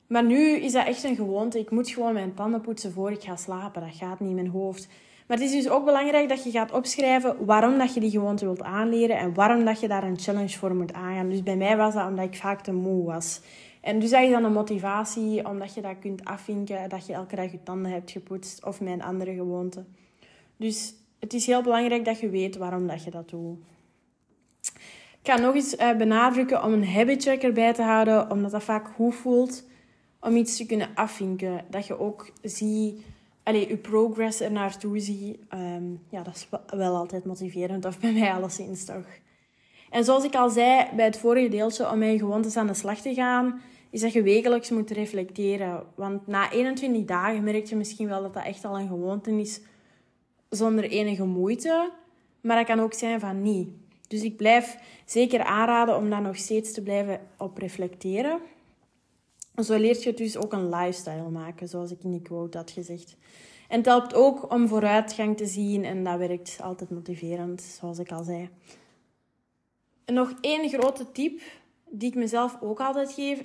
Maar 0.07 0.23
nu 0.23 0.49
is 0.49 0.71
dat 0.71 0.85
echt 0.87 1.03
een 1.03 1.15
gewoonte. 1.15 1.59
Ik 1.59 1.71
moet 1.71 1.89
gewoon 1.89 2.13
mijn 2.13 2.33
tanden 2.33 2.61
poetsen 2.61 2.91
voor 2.91 3.11
ik 3.11 3.23
ga 3.23 3.35
slapen. 3.35 3.81
Dat 3.81 3.95
gaat 3.95 4.19
niet 4.19 4.29
in 4.29 4.35
mijn 4.35 4.47
hoofd. 4.47 4.87
Maar 5.27 5.37
het 5.37 5.49
is 5.49 5.51
dus 5.51 5.69
ook 5.69 5.85
belangrijk 5.85 6.29
dat 6.29 6.43
je 6.43 6.51
gaat 6.51 6.71
opschrijven 6.71 7.45
waarom 7.45 7.77
dat 7.77 7.93
je 7.93 7.99
die 7.99 8.09
gewoonte 8.09 8.45
wilt 8.45 8.63
aanleren 8.63 9.17
en 9.17 9.33
waarom 9.33 9.65
dat 9.65 9.79
je 9.79 9.87
daar 9.87 10.03
een 10.03 10.19
challenge 10.19 10.57
voor 10.57 10.75
moet 10.75 10.93
aangaan. 10.93 11.29
Dus 11.29 11.43
bij 11.43 11.55
mij 11.55 11.77
was 11.77 11.93
dat 11.93 12.07
omdat 12.07 12.25
ik 12.25 12.35
vaak 12.35 12.61
te 12.61 12.71
moe 12.73 13.05
was. 13.05 13.41
En 13.81 13.99
dus 13.99 14.09
dat 14.09 14.21
is 14.21 14.31
dan 14.31 14.43
een 14.43 14.53
motivatie, 14.53 15.47
omdat 15.47 15.73
je 15.73 15.81
dat 15.81 15.99
kunt 15.99 16.25
afvinken, 16.25 16.89
dat 16.89 17.05
je 17.05 17.13
elke 17.13 17.35
dag 17.35 17.51
je 17.51 17.63
tanden 17.63 17.91
hebt 17.91 18.11
gepoetst 18.11 18.65
of 18.65 18.81
mijn 18.81 19.03
andere 19.03 19.33
gewoonte. 19.33 19.83
Dus 20.57 20.93
het 21.19 21.33
is 21.33 21.45
heel 21.45 21.61
belangrijk 21.61 22.05
dat 22.05 22.19
je 22.19 22.29
weet 22.29 22.57
waarom 22.57 22.87
dat 22.87 23.03
je 23.03 23.11
dat 23.11 23.29
doet. 23.29 23.57
Ik 25.21 25.31
ga 25.31 25.39
nog 25.39 25.55
eens 25.55 25.75
eh, 25.75 25.97
benadrukken 25.97 26.63
om 26.63 26.73
een 26.73 26.87
habit 26.87 27.19
tracker 27.19 27.53
bij 27.53 27.73
te 27.73 27.81
houden, 27.81 28.31
omdat 28.31 28.51
dat 28.51 28.63
vaak 28.63 28.87
goed 28.87 29.15
voelt 29.15 29.63
om 30.19 30.35
iets 30.35 30.57
te 30.57 30.65
kunnen 30.65 30.89
afvinken. 30.95 31.65
Dat 31.69 31.87
je 31.87 31.99
ook 31.99 32.31
ziet, 32.41 33.01
allez, 33.43 33.67
je 33.67 33.77
progress 33.77 34.39
er 34.39 34.51
naartoe 34.51 34.99
ziet. 34.99 35.37
Um, 35.53 36.01
ja, 36.09 36.23
dat 36.23 36.35
is 36.35 36.47
wel 36.77 36.95
altijd 36.95 37.25
motiverend, 37.25 37.85
of 37.85 37.99
bij 37.99 38.11
mij 38.11 38.33
alleszins 38.33 38.85
toch. 38.85 39.05
En 39.89 40.03
zoals 40.03 40.23
ik 40.23 40.35
al 40.35 40.49
zei 40.49 40.87
bij 40.95 41.05
het 41.05 41.17
vorige 41.17 41.49
deeltje, 41.49 41.91
om 41.91 41.97
mijn 41.97 42.19
gewoontes 42.19 42.57
aan 42.57 42.67
de 42.67 42.73
slag 42.73 42.99
te 42.99 43.13
gaan, 43.13 43.61
is 43.91 44.01
dat 44.01 44.13
je 44.13 44.21
wekelijks 44.21 44.69
moet 44.69 44.91
reflecteren. 44.91 45.85
Want 45.95 46.27
na 46.27 46.51
21 46.51 47.05
dagen 47.05 47.43
merk 47.43 47.65
je 47.65 47.75
misschien 47.75 48.07
wel 48.07 48.21
dat 48.21 48.33
dat 48.33 48.45
echt 48.45 48.65
al 48.65 48.79
een 48.79 48.87
gewoonte 48.87 49.31
is 49.31 49.61
zonder 50.49 50.83
enige 50.83 51.25
moeite. 51.25 51.91
Maar 52.41 52.57
dat 52.57 52.65
kan 52.65 52.79
ook 52.79 52.93
zijn 52.93 53.19
van 53.19 53.41
niet. 53.41 53.69
Dus 54.07 54.23
ik 54.23 54.37
blijf 54.37 54.77
zeker 55.05 55.43
aanraden 55.43 55.97
om 55.97 56.09
daar 56.09 56.21
nog 56.21 56.37
steeds 56.37 56.71
te 56.71 56.81
blijven 56.81 57.19
op 57.37 57.57
reflecteren. 57.57 58.39
Zo 59.63 59.77
leert 59.77 60.03
je 60.03 60.13
dus 60.13 60.37
ook 60.37 60.53
een 60.53 60.69
lifestyle 60.69 61.29
maken, 61.29 61.67
zoals 61.67 61.91
ik 61.91 62.03
in 62.03 62.11
die 62.11 62.21
quote 62.21 62.57
had 62.57 62.71
gezegd. 62.71 63.15
En 63.67 63.77
het 63.77 63.85
helpt 63.85 64.13
ook 64.13 64.51
om 64.51 64.67
vooruitgang 64.67 65.37
te 65.37 65.45
zien 65.45 65.85
en 65.85 66.03
dat 66.03 66.17
werkt 66.17 66.57
altijd 66.61 66.89
motiverend, 66.89 67.61
zoals 67.61 67.99
ik 67.99 68.11
al 68.11 68.23
zei. 68.23 68.49
Nog 70.05 70.33
één 70.41 70.69
grote 70.69 71.11
tip 71.11 71.41
die 71.89 72.09
ik 72.09 72.15
mezelf 72.15 72.57
ook 72.61 72.79
altijd 72.79 73.11
geef, 73.11 73.43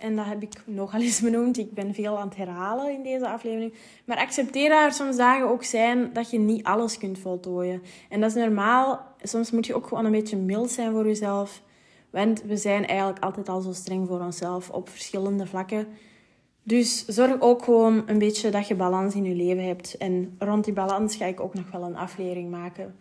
en 0.00 0.16
dat 0.16 0.24
heb 0.24 0.42
ik 0.42 0.62
nogal 0.64 1.00
eens 1.00 1.20
benoemd. 1.20 1.58
Ik 1.58 1.74
ben 1.74 1.94
veel 1.94 2.18
aan 2.18 2.28
het 2.28 2.36
herhalen 2.36 2.92
in 2.92 3.02
deze 3.02 3.28
aflevering. 3.28 3.74
Maar 4.04 4.16
accepteer 4.16 4.68
dat 4.68 4.82
er 4.84 4.92
soms 4.92 5.16
dagen 5.16 5.48
ook 5.48 5.64
zijn 5.64 6.12
dat 6.12 6.30
je 6.30 6.38
niet 6.38 6.64
alles 6.64 6.98
kunt 6.98 7.18
voltooien. 7.18 7.82
En 8.08 8.20
dat 8.20 8.30
is 8.30 8.42
normaal. 8.42 9.00
Soms 9.22 9.50
moet 9.50 9.66
je 9.66 9.74
ook 9.74 9.86
gewoon 9.86 10.04
een 10.04 10.10
beetje 10.10 10.36
mild 10.36 10.70
zijn 10.70 10.92
voor 10.92 11.06
jezelf. 11.06 11.62
Want 12.10 12.42
we 12.42 12.56
zijn 12.56 12.86
eigenlijk 12.86 13.24
altijd 13.24 13.48
al 13.48 13.60
zo 13.60 13.72
streng 13.72 14.08
voor 14.08 14.20
onszelf 14.20 14.70
op 14.70 14.88
verschillende 14.88 15.46
vlakken. 15.46 15.86
Dus 16.62 17.04
zorg 17.06 17.40
ook 17.40 17.64
gewoon 17.64 18.02
een 18.06 18.18
beetje 18.18 18.50
dat 18.50 18.68
je 18.68 18.74
balans 18.74 19.14
in 19.14 19.24
je 19.24 19.34
leven 19.34 19.66
hebt. 19.66 19.96
En 19.96 20.36
rond 20.38 20.64
die 20.64 20.74
balans 20.74 21.16
ga 21.16 21.24
ik 21.24 21.40
ook 21.40 21.54
nog 21.54 21.70
wel 21.70 21.82
een 21.82 21.96
aflevering 21.96 22.50
maken. 22.50 22.94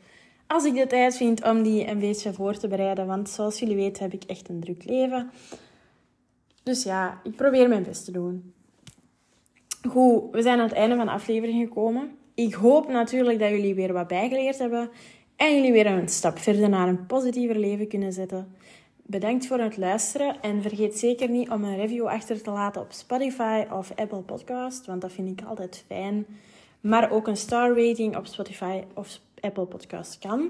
Als 0.48 0.64
ik 0.64 0.74
de 0.74 0.88
tijd 0.88 1.18
vind 1.18 1.44
om 1.44 1.64
die 1.64 1.88
een 1.88 2.00
beetje 2.00 2.34
voor 2.34 2.58
te 2.58 2.68
bereiden. 2.68 3.08
Want 3.08 3.30
zoals 3.30 3.60
jullie 3.60 3.76
weten 3.76 4.04
heb 4.04 4.14
ik 4.14 4.24
echt 4.24 4.50
een 4.50 4.60
druk 4.60 4.84
leven. 4.86 5.32
Dus 6.70 6.84
ja, 6.84 7.20
ik 7.24 7.36
probeer 7.36 7.70
mijn 7.70 7.84
best 7.84 8.06
te 8.06 8.12
doen. 8.12 8.54
Goed, 9.90 10.24
we 10.32 10.42
zijn 10.42 10.60
aan 10.60 10.68
het 10.68 10.78
einde 10.78 10.96
van 10.96 11.06
de 11.06 11.12
aflevering 11.12 11.68
gekomen. 11.68 12.12
Ik 12.34 12.54
hoop 12.54 12.88
natuurlijk 12.88 13.40
dat 13.40 13.50
jullie 13.50 13.76
weer 13.76 13.94
wat 13.94 14.08
bijgeleerd 14.08 14.58
hebben 14.58 14.90
en 15.36 15.56
jullie 15.56 15.72
weer 15.72 15.86
een 15.86 16.08
stap 16.08 16.38
verder 16.38 16.70
naar 16.70 16.88
een 16.88 17.06
positiever 17.06 17.60
leven 17.60 17.88
kunnen 17.88 18.14
zetten. 18.14 18.56
Bedankt 19.02 19.48
voor 19.48 19.60
het 19.60 19.78
luisteren 19.78 20.42
en 20.42 20.62
vergeet 20.62 20.98
zeker 20.98 21.30
niet 21.30 21.50
om 21.50 21.64
een 21.64 21.76
review 21.76 22.06
achter 22.06 22.42
te 22.42 22.52
laten 22.52 22.82
op 22.82 22.92
Spotify 22.92 23.66
of 23.72 23.92
Apple 23.96 24.22
Podcast, 24.22 24.86
want 24.86 25.02
dat 25.02 25.12
vind 25.12 25.40
ik 25.40 25.48
altijd 25.48 25.84
fijn. 25.88 26.26
Maar 26.82 27.12
ook 27.12 27.28
een 27.28 27.38
star 27.38 27.70
rating 27.70 28.18
op 28.18 28.26
Spotify 28.26 28.84
of 28.94 29.20
Apple 29.40 29.66
Podcast 29.66 30.18
kan. 30.18 30.50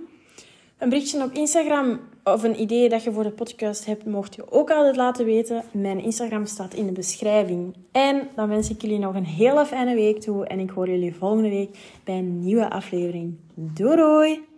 Een 0.80 0.90
berichtje 0.90 1.24
op 1.24 1.32
Instagram 1.32 2.00
of 2.24 2.44
een 2.44 2.62
idee 2.62 2.90
dat 2.90 3.04
je 3.04 3.12
voor 3.12 3.24
de 3.24 3.32
podcast 3.32 3.86
hebt, 3.86 4.06
mocht 4.06 4.36
je 4.36 4.52
ook 4.52 4.72
altijd 4.72 4.96
laten 4.96 5.26
weten. 5.26 5.64
Mijn 5.72 6.04
Instagram 6.04 6.46
staat 6.46 6.74
in 6.74 6.86
de 6.86 6.92
beschrijving. 6.92 7.76
En 7.92 8.28
dan 8.36 8.50
wens 8.50 8.70
ik 8.70 8.82
jullie 8.82 9.00
nog 9.00 9.16
een 9.16 9.26
hele 9.26 9.66
fijne 9.66 9.96
week 9.96 10.20
toe 10.20 10.46
en 10.46 10.60
ik 10.60 10.70
hoor 10.70 10.90
jullie 10.90 11.16
volgende 11.16 11.50
week 11.50 11.78
bij 12.04 12.18
een 12.18 12.40
nieuwe 12.40 12.70
aflevering. 12.70 13.36
Doei 13.54 13.96
doei! 13.96 14.49